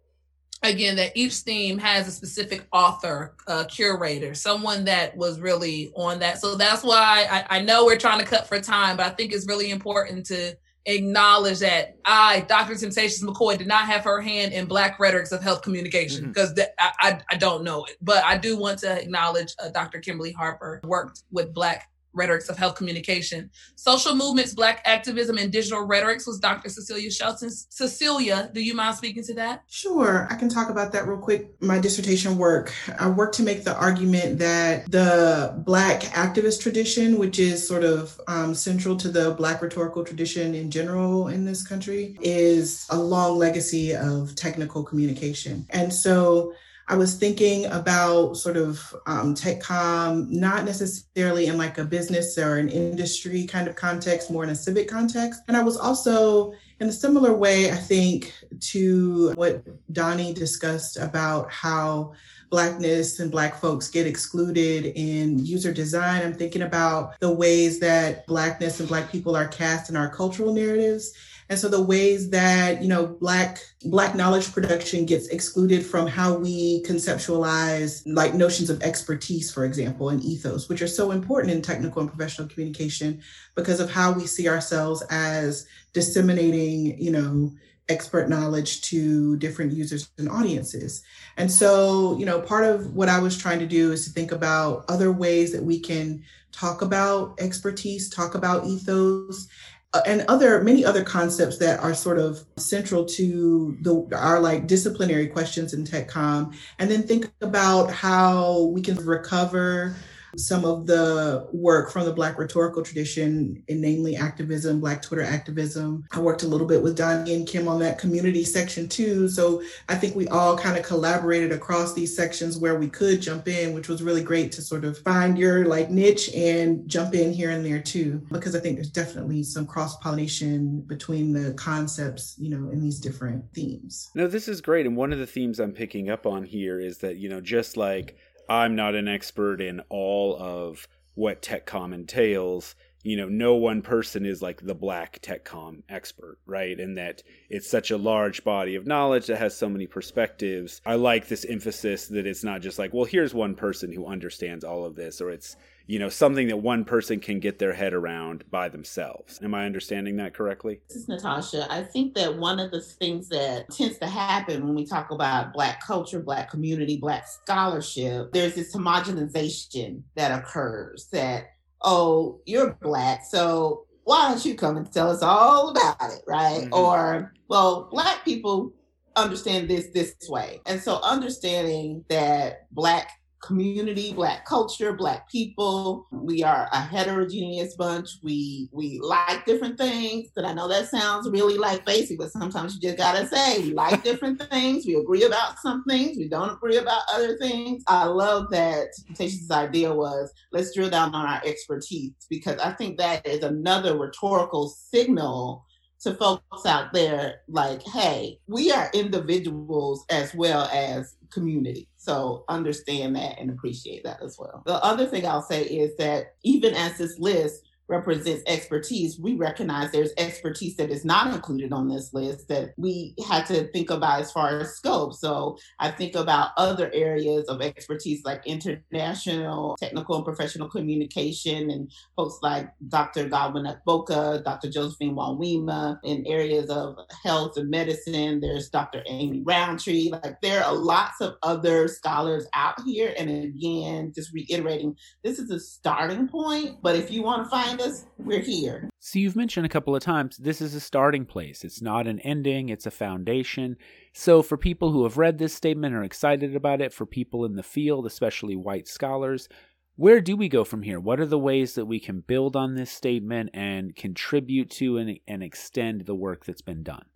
again 0.62 0.96
that 0.96 1.12
each 1.14 1.34
theme 1.34 1.78
has 1.78 2.08
a 2.08 2.10
specific 2.10 2.66
author 2.72 3.34
uh, 3.46 3.64
curator 3.64 4.34
someone 4.34 4.84
that 4.84 5.16
was 5.16 5.40
really 5.40 5.92
on 5.94 6.18
that 6.18 6.40
so 6.40 6.54
that's 6.54 6.82
why 6.82 7.26
I, 7.30 7.58
I, 7.58 7.62
know 7.62 7.84
we're 7.84 7.98
trying 7.98 8.20
to 8.20 8.24
cut 8.24 8.46
for 8.46 8.58
time 8.60 8.96
but 8.96 9.06
i 9.06 9.10
think 9.10 9.32
it's 9.32 9.46
really 9.46 9.70
important 9.70 10.24
to 10.26 10.56
acknowledge 10.86 11.58
that 11.58 11.96
i 12.04 12.40
dr 12.48 12.74
temptaous 12.74 13.22
mckoy 13.22 13.58
did 13.58 13.66
not 13.66 13.86
have 13.86 14.04
her 14.04 14.20
hand 14.20 14.52
in 14.52 14.66
black 14.66 14.98
rhetorics 14.98 15.32
of 15.32 15.42
health 15.42 15.62
communication 15.62 16.28
because 16.28 16.54
mm-hmm. 16.54 16.70
I, 16.78 17.10
I, 17.10 17.20
I, 17.32 17.36
don't 17.36 17.64
know 17.64 17.84
it 17.84 17.96
but 18.00 18.24
i 18.24 18.38
do 18.38 18.56
want 18.56 18.78
to 18.80 19.00
acknowledge 19.00 19.54
uh, 19.62 19.68
dr 19.68 19.98
kimberly 20.00 20.32
harper 20.32 20.80
worked 20.84 21.22
with 21.30 21.52
black 21.52 21.90
Rhetorics 22.16 22.48
of 22.48 22.56
Health 22.56 22.76
Communication. 22.76 23.50
Social 23.76 24.14
Movements, 24.14 24.54
Black 24.54 24.82
Activism, 24.84 25.38
and 25.38 25.52
Digital 25.52 25.82
Rhetorics 25.82 26.26
was 26.26 26.40
Dr. 26.40 26.68
Cecilia 26.68 27.10
Shelton. 27.10 27.50
Cecilia, 27.50 28.50
do 28.52 28.60
you 28.60 28.74
mind 28.74 28.96
speaking 28.96 29.22
to 29.24 29.34
that? 29.34 29.62
Sure, 29.68 30.26
I 30.30 30.34
can 30.36 30.48
talk 30.48 30.70
about 30.70 30.92
that 30.92 31.06
real 31.06 31.18
quick. 31.18 31.50
My 31.62 31.78
dissertation 31.78 32.38
work, 32.38 32.72
I 32.98 33.08
work 33.08 33.32
to 33.32 33.42
make 33.42 33.64
the 33.64 33.76
argument 33.76 34.38
that 34.38 34.90
the 34.90 35.54
Black 35.64 36.02
activist 36.02 36.62
tradition, 36.62 37.18
which 37.18 37.38
is 37.38 37.66
sort 37.66 37.84
of 37.84 38.20
um, 38.26 38.54
central 38.54 38.96
to 38.96 39.08
the 39.08 39.32
Black 39.32 39.62
rhetorical 39.62 40.04
tradition 40.04 40.54
in 40.54 40.70
general 40.70 41.28
in 41.28 41.44
this 41.44 41.66
country, 41.66 42.16
is 42.20 42.86
a 42.90 42.98
long 42.98 43.38
legacy 43.38 43.94
of 43.94 44.34
technical 44.34 44.82
communication. 44.82 45.66
And 45.70 45.92
so 45.92 46.54
I 46.88 46.94
was 46.94 47.16
thinking 47.16 47.66
about 47.66 48.36
sort 48.36 48.56
of 48.56 48.94
um, 49.06 49.34
TechCom, 49.34 50.30
not 50.30 50.64
necessarily 50.64 51.46
in 51.46 51.58
like 51.58 51.78
a 51.78 51.84
business 51.84 52.38
or 52.38 52.58
an 52.58 52.68
industry 52.68 53.44
kind 53.44 53.66
of 53.66 53.74
context, 53.74 54.30
more 54.30 54.44
in 54.44 54.50
a 54.50 54.54
civic 54.54 54.88
context. 54.88 55.40
And 55.48 55.56
I 55.56 55.62
was 55.62 55.76
also 55.76 56.52
in 56.78 56.88
a 56.88 56.92
similar 56.92 57.34
way, 57.34 57.72
I 57.72 57.76
think, 57.76 58.32
to 58.60 59.32
what 59.34 59.64
Donnie 59.92 60.32
discussed 60.32 60.96
about 60.96 61.50
how 61.50 62.12
Blackness 62.50 63.18
and 63.18 63.32
Black 63.32 63.56
folks 63.56 63.88
get 63.88 64.06
excluded 64.06 64.92
in 64.94 65.44
user 65.44 65.72
design. 65.72 66.22
I'm 66.22 66.34
thinking 66.34 66.62
about 66.62 67.18
the 67.18 67.32
ways 67.32 67.80
that 67.80 68.26
Blackness 68.28 68.78
and 68.78 68.88
Black 68.88 69.10
people 69.10 69.34
are 69.34 69.48
cast 69.48 69.90
in 69.90 69.96
our 69.96 70.08
cultural 70.08 70.54
narratives. 70.54 71.12
And 71.48 71.58
so 71.58 71.68
the 71.68 71.82
ways 71.82 72.30
that, 72.30 72.82
you 72.82 72.88
know, 72.88 73.06
Black 73.06 73.58
Black 73.84 74.14
knowledge 74.14 74.52
production 74.52 75.06
gets 75.06 75.28
excluded 75.28 75.84
from 75.86 76.06
how 76.06 76.36
we 76.36 76.82
conceptualize 76.82 78.02
like 78.06 78.34
notions 78.34 78.68
of 78.68 78.82
expertise, 78.82 79.52
for 79.52 79.64
example, 79.64 80.08
and 80.08 80.22
ethos, 80.24 80.68
which 80.68 80.82
are 80.82 80.88
so 80.88 81.12
important 81.12 81.52
in 81.52 81.62
technical 81.62 82.00
and 82.00 82.10
professional 82.10 82.48
communication 82.48 83.22
because 83.54 83.80
of 83.80 83.90
how 83.90 84.12
we 84.12 84.26
see 84.26 84.48
ourselves 84.48 85.02
as 85.10 85.66
disseminating, 85.92 87.00
you 87.00 87.10
know, 87.10 87.52
expert 87.88 88.28
knowledge 88.28 88.82
to 88.82 89.36
different 89.36 89.72
users 89.72 90.10
and 90.18 90.28
audiences. 90.28 91.02
And 91.36 91.50
so, 91.50 92.18
you 92.18 92.26
know, 92.26 92.40
part 92.40 92.64
of 92.64 92.94
what 92.94 93.08
I 93.08 93.20
was 93.20 93.38
trying 93.38 93.60
to 93.60 93.66
do 93.66 93.92
is 93.92 94.04
to 94.04 94.10
think 94.10 94.32
about 94.32 94.84
other 94.88 95.12
ways 95.12 95.52
that 95.52 95.62
we 95.62 95.78
can 95.78 96.24
talk 96.50 96.82
about 96.82 97.38
expertise, 97.38 98.08
talk 98.08 98.34
about 98.34 98.66
ethos, 98.66 99.46
Uh, 99.92 100.02
and 100.04 100.24
other 100.28 100.62
many 100.62 100.84
other 100.84 101.04
concepts 101.04 101.58
that 101.58 101.80
are 101.80 101.94
sort 101.94 102.18
of 102.18 102.44
central 102.56 103.04
to 103.04 103.78
the 103.80 104.06
our 104.16 104.40
like 104.40 104.66
disciplinary 104.66 105.26
questions 105.26 105.72
in 105.72 105.84
tech 105.84 106.10
TechCom, 106.10 106.54
and 106.78 106.90
then 106.90 107.02
think 107.02 107.30
about 107.40 107.90
how 107.90 108.64
we 108.64 108.82
can 108.82 108.96
recover 108.96 109.96
some 110.36 110.64
of 110.64 110.86
the 110.86 111.48
work 111.52 111.90
from 111.90 112.04
the 112.04 112.12
Black 112.12 112.38
rhetorical 112.38 112.82
tradition, 112.82 113.62
and 113.68 113.80
namely 113.80 114.16
activism, 114.16 114.80
Black 114.80 115.02
Twitter 115.02 115.22
activism. 115.22 116.04
I 116.12 116.20
worked 116.20 116.42
a 116.42 116.48
little 116.48 116.66
bit 116.66 116.82
with 116.82 116.96
Donnie 116.96 117.34
and 117.34 117.46
Kim 117.46 117.68
on 117.68 117.78
that 117.80 117.98
community 117.98 118.44
section 118.44 118.88
too. 118.88 119.28
So 119.28 119.62
I 119.88 119.94
think 119.94 120.14
we 120.14 120.28
all 120.28 120.56
kind 120.56 120.76
of 120.78 120.84
collaborated 120.84 121.52
across 121.52 121.94
these 121.94 122.14
sections 122.14 122.58
where 122.58 122.78
we 122.78 122.88
could 122.88 123.20
jump 123.20 123.48
in, 123.48 123.74
which 123.74 123.88
was 123.88 124.02
really 124.02 124.22
great 124.22 124.52
to 124.52 124.62
sort 124.62 124.84
of 124.84 124.98
find 124.98 125.38
your 125.38 125.66
like 125.66 125.90
niche 125.90 126.32
and 126.34 126.88
jump 126.88 127.14
in 127.14 127.32
here 127.32 127.50
and 127.50 127.64
there 127.64 127.80
too, 127.80 128.26
because 128.30 128.54
I 128.54 128.60
think 128.60 128.76
there's 128.76 128.90
definitely 128.90 129.42
some 129.42 129.66
cross 129.66 129.96
pollination 129.98 130.80
between 130.82 131.32
the 131.32 131.54
concepts, 131.54 132.34
you 132.38 132.50
know, 132.50 132.70
in 132.70 132.80
these 132.80 132.98
different 132.98 133.44
themes. 133.54 134.10
No, 134.14 134.26
this 134.26 134.48
is 134.48 134.60
great. 134.60 134.86
And 134.86 134.96
one 134.96 135.12
of 135.12 135.18
the 135.18 135.26
themes 135.26 135.60
I'm 135.60 135.72
picking 135.72 136.10
up 136.10 136.26
on 136.26 136.44
here 136.44 136.80
is 136.80 136.98
that, 136.98 137.16
you 137.16 137.28
know, 137.28 137.40
just 137.40 137.76
like 137.76 138.16
I'm 138.48 138.76
not 138.76 138.94
an 138.94 139.08
expert 139.08 139.60
in 139.60 139.80
all 139.88 140.36
of 140.36 140.86
what 141.14 141.42
TechCom 141.42 141.94
entails. 141.94 142.74
You 143.02 143.16
know, 143.16 143.28
no 143.28 143.54
one 143.54 143.82
person 143.82 144.26
is 144.26 144.42
like 144.42 144.60
the 144.60 144.74
black 144.74 145.20
TechCom 145.22 145.82
expert, 145.88 146.38
right? 146.44 146.78
And 146.78 146.98
that 146.98 147.22
it's 147.48 147.70
such 147.70 147.90
a 147.90 147.96
large 147.96 148.42
body 148.42 148.74
of 148.74 148.86
knowledge 148.86 149.26
that 149.26 149.38
has 149.38 149.56
so 149.56 149.68
many 149.68 149.86
perspectives. 149.86 150.80
I 150.84 150.96
like 150.96 151.28
this 151.28 151.44
emphasis 151.44 152.08
that 152.08 152.26
it's 152.26 152.44
not 152.44 152.62
just 152.62 152.78
like, 152.78 152.92
well, 152.92 153.04
here's 153.04 153.32
one 153.32 153.54
person 153.54 153.92
who 153.92 154.06
understands 154.06 154.64
all 154.64 154.84
of 154.84 154.96
this, 154.96 155.20
or 155.20 155.30
it's 155.30 155.56
you 155.86 155.98
know 155.98 156.08
something 156.08 156.48
that 156.48 156.56
one 156.56 156.84
person 156.84 157.20
can 157.20 157.40
get 157.40 157.58
their 157.58 157.72
head 157.72 157.92
around 157.92 158.44
by 158.50 158.68
themselves. 158.68 159.40
Am 159.42 159.54
i 159.54 159.64
understanding 159.64 160.16
that 160.16 160.34
correctly? 160.34 160.80
This 160.88 160.98
is 160.98 161.08
natasha. 161.08 161.66
I 161.70 161.82
think 161.82 162.14
that 162.14 162.36
one 162.36 162.58
of 162.58 162.70
the 162.70 162.80
things 162.80 163.28
that 163.28 163.70
tends 163.70 163.98
to 163.98 164.06
happen 164.06 164.64
when 164.64 164.74
we 164.74 164.86
talk 164.86 165.10
about 165.10 165.52
black 165.52 165.84
culture 165.84 166.20
black 166.20 166.50
community 166.50 166.96
black 166.96 167.26
scholarship 167.26 168.32
there's 168.32 168.54
this 168.54 168.74
homogenization 168.74 170.02
that 170.14 170.36
occurs 170.36 171.08
that 171.12 171.52
oh 171.82 172.40
you're 172.46 172.72
black 172.82 173.24
so 173.24 173.86
why 174.04 174.28
don't 174.28 174.44
you 174.44 174.54
come 174.54 174.76
and 174.76 174.90
tell 174.92 175.10
us 175.10 175.22
all 175.22 175.70
about 175.70 176.12
it 176.12 176.22
right? 176.26 176.62
Mm-hmm. 176.62 176.74
or 176.74 177.32
well 177.48 177.88
black 177.90 178.24
people 178.24 178.72
understand 179.16 179.68
this 179.68 179.88
this 179.92 180.14
way. 180.28 180.60
And 180.66 180.80
so 180.80 181.00
understanding 181.02 182.04
that 182.08 182.72
black 182.72 183.10
community, 183.42 184.12
black 184.12 184.44
culture, 184.44 184.92
black 184.92 185.28
people. 185.30 186.06
We 186.10 186.42
are 186.42 186.68
a 186.72 186.80
heterogeneous 186.80 187.76
bunch. 187.76 188.08
We 188.22 188.68
we 188.72 188.98
like 189.00 189.44
different 189.44 189.78
things. 189.78 190.28
And 190.36 190.46
I 190.46 190.54
know 190.54 190.68
that 190.68 190.88
sounds 190.88 191.28
really 191.30 191.58
like 191.58 191.84
basic, 191.84 192.18
but 192.18 192.32
sometimes 192.32 192.74
you 192.74 192.80
just 192.80 192.98
gotta 192.98 193.26
say 193.26 193.60
we 193.60 193.72
like 193.72 194.02
different 194.10 194.42
things. 194.50 194.86
We 194.86 194.94
agree 194.94 195.24
about 195.24 195.58
some 195.58 195.84
things. 195.84 196.16
We 196.16 196.28
don't 196.28 196.52
agree 196.52 196.76
about 196.76 197.02
other 197.12 197.36
things. 197.38 197.82
I 197.86 198.04
love 198.06 198.50
that 198.50 198.88
Temptaous' 199.14 199.50
idea 199.50 199.94
was 199.94 200.32
let's 200.52 200.74
drill 200.74 200.90
down 200.90 201.14
on 201.14 201.26
our 201.26 201.42
expertise 201.44 202.12
because 202.30 202.58
I 202.58 202.72
think 202.72 202.98
that 202.98 203.26
is 203.26 203.42
another 203.42 203.98
rhetorical 203.98 204.68
signal 204.68 205.65
to 206.00 206.14
folks 206.14 206.66
out 206.66 206.92
there 206.92 207.40
like, 207.48 207.82
hey, 207.82 208.38
we 208.46 208.70
are 208.70 208.90
individuals 208.92 210.04
as 210.10 210.34
well 210.34 210.68
as 210.72 211.16
community. 211.32 211.88
So 211.96 212.44
understand 212.48 213.16
that 213.16 213.38
and 213.38 213.50
appreciate 213.50 214.04
that 214.04 214.22
as 214.22 214.36
well. 214.38 214.62
The 214.66 214.82
other 214.84 215.06
thing 215.06 215.26
I'll 215.26 215.42
say 215.42 215.64
is 215.64 215.96
that 215.96 216.34
even 216.42 216.74
as 216.74 216.98
this 216.98 217.18
list 217.18 217.65
represents 217.88 218.42
expertise, 218.46 219.18
we 219.20 219.34
recognize 219.34 219.92
there's 219.92 220.12
expertise 220.18 220.76
that 220.76 220.90
is 220.90 221.04
not 221.04 221.32
included 221.32 221.72
on 221.72 221.88
this 221.88 222.12
list 222.12 222.48
that 222.48 222.72
we 222.76 223.14
had 223.28 223.46
to 223.46 223.68
think 223.68 223.90
about 223.90 224.20
as 224.20 224.32
far 224.32 224.60
as 224.60 224.74
scope. 224.74 225.14
So 225.14 225.56
I 225.78 225.90
think 225.90 226.14
about 226.14 226.50
other 226.56 226.90
areas 226.92 227.46
of 227.48 227.62
expertise 227.62 228.22
like 228.24 228.46
international, 228.46 229.76
technical, 229.78 230.16
and 230.16 230.24
professional 230.24 230.68
communication, 230.68 231.70
and 231.70 231.90
folks 232.16 232.38
like 232.42 232.68
Dr. 232.88 233.28
Godwin 233.28 233.66
Agboka, 233.66 234.42
Dr. 234.42 234.70
Josephine 234.70 235.14
Walwema, 235.14 235.98
in 236.02 236.26
areas 236.26 236.68
of 236.70 236.96
health 237.22 237.56
and 237.56 237.70
medicine. 237.70 238.40
There's 238.40 238.68
Dr. 238.68 239.02
Amy 239.06 239.42
Roundtree. 239.44 240.10
Like 240.10 240.40
there 240.40 240.64
are 240.64 240.74
lots 240.74 241.20
of 241.20 241.34
other 241.42 241.88
scholars 241.88 242.46
out 242.54 242.80
here. 242.84 243.14
And 243.16 243.30
again, 243.30 244.12
just 244.14 244.32
reiterating, 244.32 244.96
this 245.22 245.38
is 245.38 245.50
a 245.50 245.60
starting 245.60 246.28
point. 246.28 246.78
But 246.82 246.96
if 246.96 247.10
you 247.10 247.22
want 247.22 247.44
to 247.44 247.50
find 247.50 247.75
us, 247.80 248.06
we're 248.18 248.40
here. 248.40 248.88
So 249.00 249.18
you've 249.18 249.36
mentioned 249.36 249.66
a 249.66 249.70
couple 249.70 249.94
of 249.94 250.02
times 250.02 250.36
this 250.36 250.60
is 250.60 250.74
a 250.74 250.80
starting 250.80 251.24
place. 251.24 251.64
It's 251.64 251.80
not 251.82 252.06
an 252.06 252.20
ending, 252.20 252.68
it's 252.68 252.86
a 252.86 252.90
foundation. 252.90 253.76
So 254.12 254.42
for 254.42 254.56
people 254.56 254.92
who 254.92 255.04
have 255.04 255.18
read 255.18 255.38
this 255.38 255.54
statement 255.54 255.94
are 255.94 256.04
excited 256.04 256.56
about 256.56 256.80
it, 256.80 256.92
for 256.92 257.06
people 257.06 257.44
in 257.44 257.56
the 257.56 257.62
field, 257.62 258.06
especially 258.06 258.56
white 258.56 258.88
scholars, 258.88 259.48
where 259.96 260.20
do 260.20 260.36
we 260.36 260.48
go 260.48 260.62
from 260.64 260.82
here? 260.82 261.00
What 261.00 261.20
are 261.20 261.26
the 261.26 261.38
ways 261.38 261.74
that 261.74 261.86
we 261.86 261.98
can 261.98 262.20
build 262.20 262.54
on 262.54 262.74
this 262.74 262.90
statement 262.90 263.50
and 263.54 263.96
contribute 263.96 264.70
to 264.72 264.98
and, 264.98 265.18
and 265.26 265.42
extend 265.42 266.02
the 266.02 266.14
work 266.14 266.44
that's 266.44 266.62
been 266.62 266.82
done? 266.82 267.06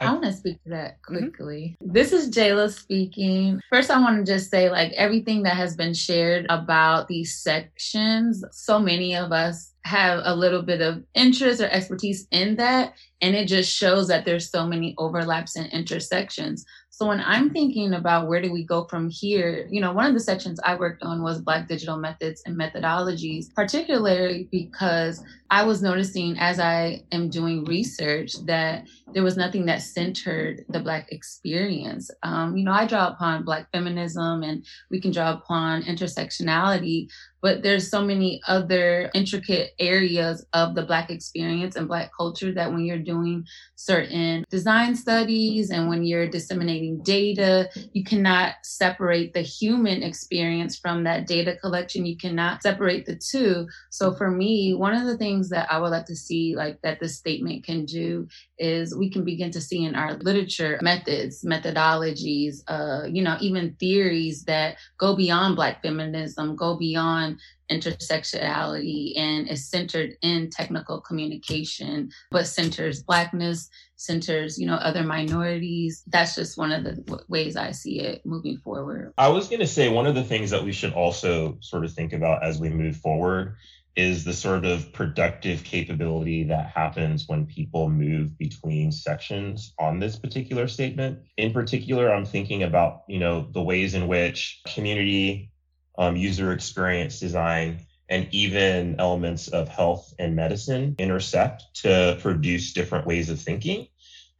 I 0.00 0.12
want 0.12 0.24
to 0.24 0.32
speak 0.32 0.62
to 0.64 0.70
that 0.70 1.02
mm-hmm. 1.02 1.18
quickly. 1.18 1.76
Mm-hmm. 1.82 1.92
This 1.92 2.12
is 2.12 2.30
Jayla 2.30 2.70
speaking. 2.70 3.60
First, 3.70 3.90
I 3.90 4.00
want 4.00 4.24
to 4.24 4.32
just 4.32 4.50
say, 4.50 4.70
like, 4.70 4.92
everything 4.92 5.42
that 5.44 5.56
has 5.56 5.76
been 5.76 5.94
shared 5.94 6.46
about 6.48 7.08
these 7.08 7.36
sections, 7.36 8.44
so 8.52 8.78
many 8.78 9.16
of 9.16 9.32
us 9.32 9.72
have 9.84 10.20
a 10.24 10.34
little 10.34 10.62
bit 10.62 10.80
of 10.80 11.04
interest 11.14 11.60
or 11.60 11.68
expertise 11.68 12.26
in 12.32 12.56
that. 12.56 12.94
And 13.20 13.34
it 13.34 13.46
just 13.46 13.72
shows 13.72 14.08
that 14.08 14.24
there's 14.24 14.50
so 14.50 14.66
many 14.66 14.94
overlaps 14.98 15.56
and 15.56 15.72
intersections. 15.72 16.64
So 16.90 17.06
when 17.06 17.20
I'm 17.20 17.50
thinking 17.50 17.92
about 17.92 18.26
where 18.26 18.40
do 18.40 18.50
we 18.50 18.64
go 18.64 18.84
from 18.84 19.10
here, 19.10 19.68
you 19.70 19.82
know, 19.82 19.92
one 19.92 20.06
of 20.06 20.14
the 20.14 20.20
sections 20.20 20.58
I 20.64 20.76
worked 20.76 21.02
on 21.02 21.22
was 21.22 21.42
Black 21.42 21.68
digital 21.68 21.98
methods 21.98 22.42
and 22.46 22.58
methodologies, 22.58 23.54
particularly 23.54 24.48
because 24.50 25.22
I 25.50 25.64
was 25.64 25.82
noticing 25.82 26.36
as 26.38 26.58
I 26.58 27.02
am 27.12 27.30
doing 27.30 27.64
research 27.64 28.32
that 28.46 28.86
there 29.12 29.22
was 29.22 29.36
nothing 29.36 29.66
that 29.66 29.82
centered 29.82 30.64
the 30.68 30.80
Black 30.80 31.12
experience. 31.12 32.10
Um, 32.22 32.56
you 32.56 32.64
know, 32.64 32.72
I 32.72 32.86
draw 32.86 33.08
upon 33.08 33.44
Black 33.44 33.70
feminism 33.70 34.42
and 34.42 34.64
we 34.90 35.00
can 35.00 35.12
draw 35.12 35.32
upon 35.32 35.82
intersectionality, 35.82 37.08
but 37.40 37.62
there's 37.62 37.88
so 37.88 38.04
many 38.04 38.40
other 38.48 39.10
intricate 39.14 39.70
areas 39.78 40.44
of 40.52 40.74
the 40.74 40.82
Black 40.82 41.10
experience 41.10 41.76
and 41.76 41.86
Black 41.86 42.10
culture 42.16 42.52
that 42.52 42.72
when 42.72 42.84
you're 42.84 42.98
doing 42.98 43.44
certain 43.76 44.44
design 44.50 44.96
studies 44.96 45.70
and 45.70 45.88
when 45.88 46.02
you're 46.02 46.28
disseminating 46.28 47.00
data, 47.02 47.68
you 47.92 48.02
cannot 48.02 48.54
separate 48.64 49.32
the 49.32 49.42
human 49.42 50.02
experience 50.02 50.76
from 50.76 51.04
that 51.04 51.26
data 51.28 51.56
collection. 51.60 52.04
You 52.04 52.16
cannot 52.16 52.62
separate 52.62 53.06
the 53.06 53.16
two. 53.16 53.68
So 53.90 54.14
for 54.14 54.30
me, 54.30 54.74
one 54.74 54.94
of 54.94 55.04
the 55.04 55.16
things 55.16 55.35
things 55.36 55.50
that 55.50 55.70
I 55.70 55.78
would 55.78 55.90
like 55.90 56.06
to 56.06 56.16
see, 56.16 56.56
like 56.56 56.80
that 56.82 57.00
this 57.00 57.16
statement 57.16 57.64
can 57.64 57.84
do, 57.84 58.28
is 58.58 58.96
we 58.96 59.10
can 59.10 59.24
begin 59.24 59.50
to 59.52 59.60
see 59.60 59.84
in 59.84 59.94
our 59.94 60.14
literature 60.14 60.78
methods, 60.82 61.44
methodologies, 61.44 62.62
uh, 62.68 63.06
you 63.06 63.22
know, 63.22 63.36
even 63.40 63.76
theories 63.78 64.44
that 64.44 64.76
go 64.98 65.14
beyond 65.14 65.56
Black 65.56 65.82
feminism, 65.82 66.56
go 66.56 66.76
beyond 66.76 67.38
intersectionality 67.70 69.18
and 69.18 69.48
is 69.48 69.68
centered 69.68 70.12
in 70.22 70.48
technical 70.50 71.00
communication, 71.00 72.10
but 72.30 72.46
centers 72.46 73.02
Blackness, 73.02 73.68
centers, 73.96 74.58
you 74.58 74.66
know, 74.66 74.74
other 74.74 75.02
minorities. 75.02 76.04
That's 76.06 76.36
just 76.36 76.56
one 76.56 76.70
of 76.70 76.84
the 76.84 77.24
ways 77.28 77.56
I 77.56 77.72
see 77.72 78.00
it 78.00 78.24
moving 78.24 78.58
forward. 78.58 79.12
I 79.18 79.28
was 79.28 79.48
going 79.48 79.60
to 79.60 79.66
say 79.66 79.88
one 79.88 80.06
of 80.06 80.14
the 80.14 80.22
things 80.22 80.50
that 80.50 80.62
we 80.62 80.72
should 80.72 80.92
also 80.92 81.58
sort 81.60 81.84
of 81.84 81.92
think 81.92 82.12
about 82.12 82.44
as 82.44 82.60
we 82.60 82.68
move 82.68 82.96
forward 82.96 83.56
is 83.96 84.24
the 84.24 84.32
sort 84.32 84.66
of 84.66 84.92
productive 84.92 85.64
capability 85.64 86.44
that 86.44 86.66
happens 86.66 87.26
when 87.26 87.46
people 87.46 87.88
move 87.88 88.36
between 88.36 88.92
sections 88.92 89.72
on 89.78 89.98
this 89.98 90.16
particular 90.16 90.68
statement. 90.68 91.20
In 91.38 91.52
particular, 91.52 92.12
I'm 92.12 92.26
thinking 92.26 92.62
about, 92.62 93.04
you 93.08 93.18
know, 93.18 93.48
the 93.50 93.62
ways 93.62 93.94
in 93.94 94.06
which 94.06 94.60
community 94.66 95.50
um, 95.96 96.14
user 96.14 96.52
experience 96.52 97.18
design 97.18 97.80
and 98.08 98.28
even 98.32 98.96
elements 98.98 99.48
of 99.48 99.68
health 99.68 100.12
and 100.18 100.36
medicine 100.36 100.94
intersect 100.98 101.64
to 101.74 102.18
produce 102.20 102.74
different 102.74 103.06
ways 103.06 103.30
of 103.30 103.40
thinking. 103.40 103.88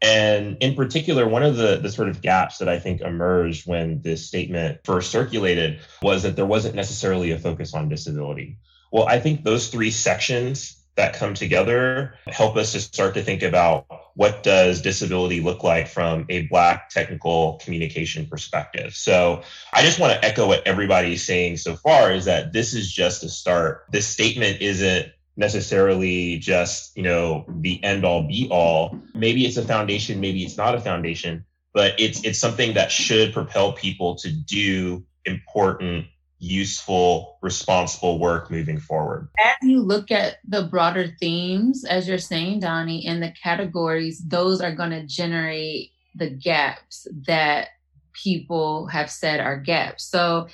And 0.03 0.59
in 0.61 0.75
particular, 0.75 1.27
one 1.27 1.43
of 1.43 1.57
the, 1.57 1.79
the 1.79 1.91
sort 1.91 2.11
of 2.11 2.21
gaps 2.21 2.59
that 2.59 2.69
I 2.69 2.79
think 2.79 3.01
emerged 3.01 3.67
when 3.67 4.03
this 4.03 4.27
statement 4.27 4.81
first 4.85 5.11
circulated 5.11 5.81
was 6.03 6.23
that 6.25 6.37
there 6.37 6.45
wasn't 6.45 6.75
necessarily 6.75 7.31
a 7.31 7.39
focus 7.39 7.73
on 7.73 7.89
disability. 7.89 8.59
Well, 8.91 9.07
I 9.09 9.21
think 9.21 9.45
those 9.45 9.69
three 9.69 9.91
sections 9.91 10.77
that 10.97 11.15
come 11.15 11.35
together 11.35 12.15
help 12.27 12.57
us 12.57 12.73
to 12.73 12.81
start 12.81 13.15
to 13.15 13.23
think 13.23 13.43
about 13.43 13.87
what 14.15 14.43
does 14.43 14.81
disability 14.81 15.41
look 15.41 15.63
like 15.63 15.89
from 15.89 16.25
a 16.31 16.47
black 16.47 16.89
technical 16.89 17.61
communication 17.63 18.27
perspective. 18.27 18.95
So 18.95 19.43
i 19.75 19.83
just 19.83 20.01
want 20.01 20.15
to 20.15 20.25
echo 20.25 20.47
what 20.47 20.67
everybody's 20.67 21.23
saying 21.23 21.59
so 21.59 21.77
far 21.77 22.13
is 22.13 22.25
that 22.25 22.55
this 22.55 22.73
is 22.73 22.91
just 22.91 23.23
a 23.25 23.29
start. 23.29 23.85
This 23.93 24.07
statement 24.07 24.63
isn't 24.63 25.13
necessarily 25.37 26.39
just 26.39 26.97
you 26.97 27.03
know 27.03 27.45
the 27.47 27.83
end 27.85 28.07
all 28.07 28.23
be 28.23 28.49
all. 28.51 28.99
Maybe 29.15 29.45
it's 29.45 29.59
a 29.59 29.65
foundation 29.65 30.19
maybe 30.19 30.45
it's 30.45 30.57
not 30.57 30.75
a 30.75 30.81
foundation 30.81 31.45
but 31.77 31.93
it's 32.01 32.25
it's 32.25 32.39
something 32.39 32.73
that 32.73 32.91
should 32.91 33.35
propel 33.35 33.75
people 33.75 34.17
to 34.17 34.33
do 34.33 35.05
important 35.27 36.07
useful, 36.39 37.39
responsible 37.43 38.19
work 38.19 38.51
moving 38.51 38.79
forward. 38.79 39.29
As 39.43 39.57
you 39.63 39.81
look 39.81 40.11
at 40.11 40.39
the 40.47 40.65
broader 40.65 41.09
themes, 41.19 41.85
as 41.85 42.07
you're 42.07 42.19
saying, 42.19 42.61
Donnie, 42.61 43.07
in 43.07 43.21
the 43.21 43.33
categories, 43.43 44.23
those 44.27 44.61
are 44.61 44.75
going 44.75 44.91
to 44.91 45.07
generate 45.07 45.93
the 46.15 46.31
gaps 46.31 47.07
that 47.27 47.69
people 48.13 48.87
have 48.87 49.11
said 49.11 49.41
are 49.41 49.59
gaps. 49.59 50.05
So 50.05 50.49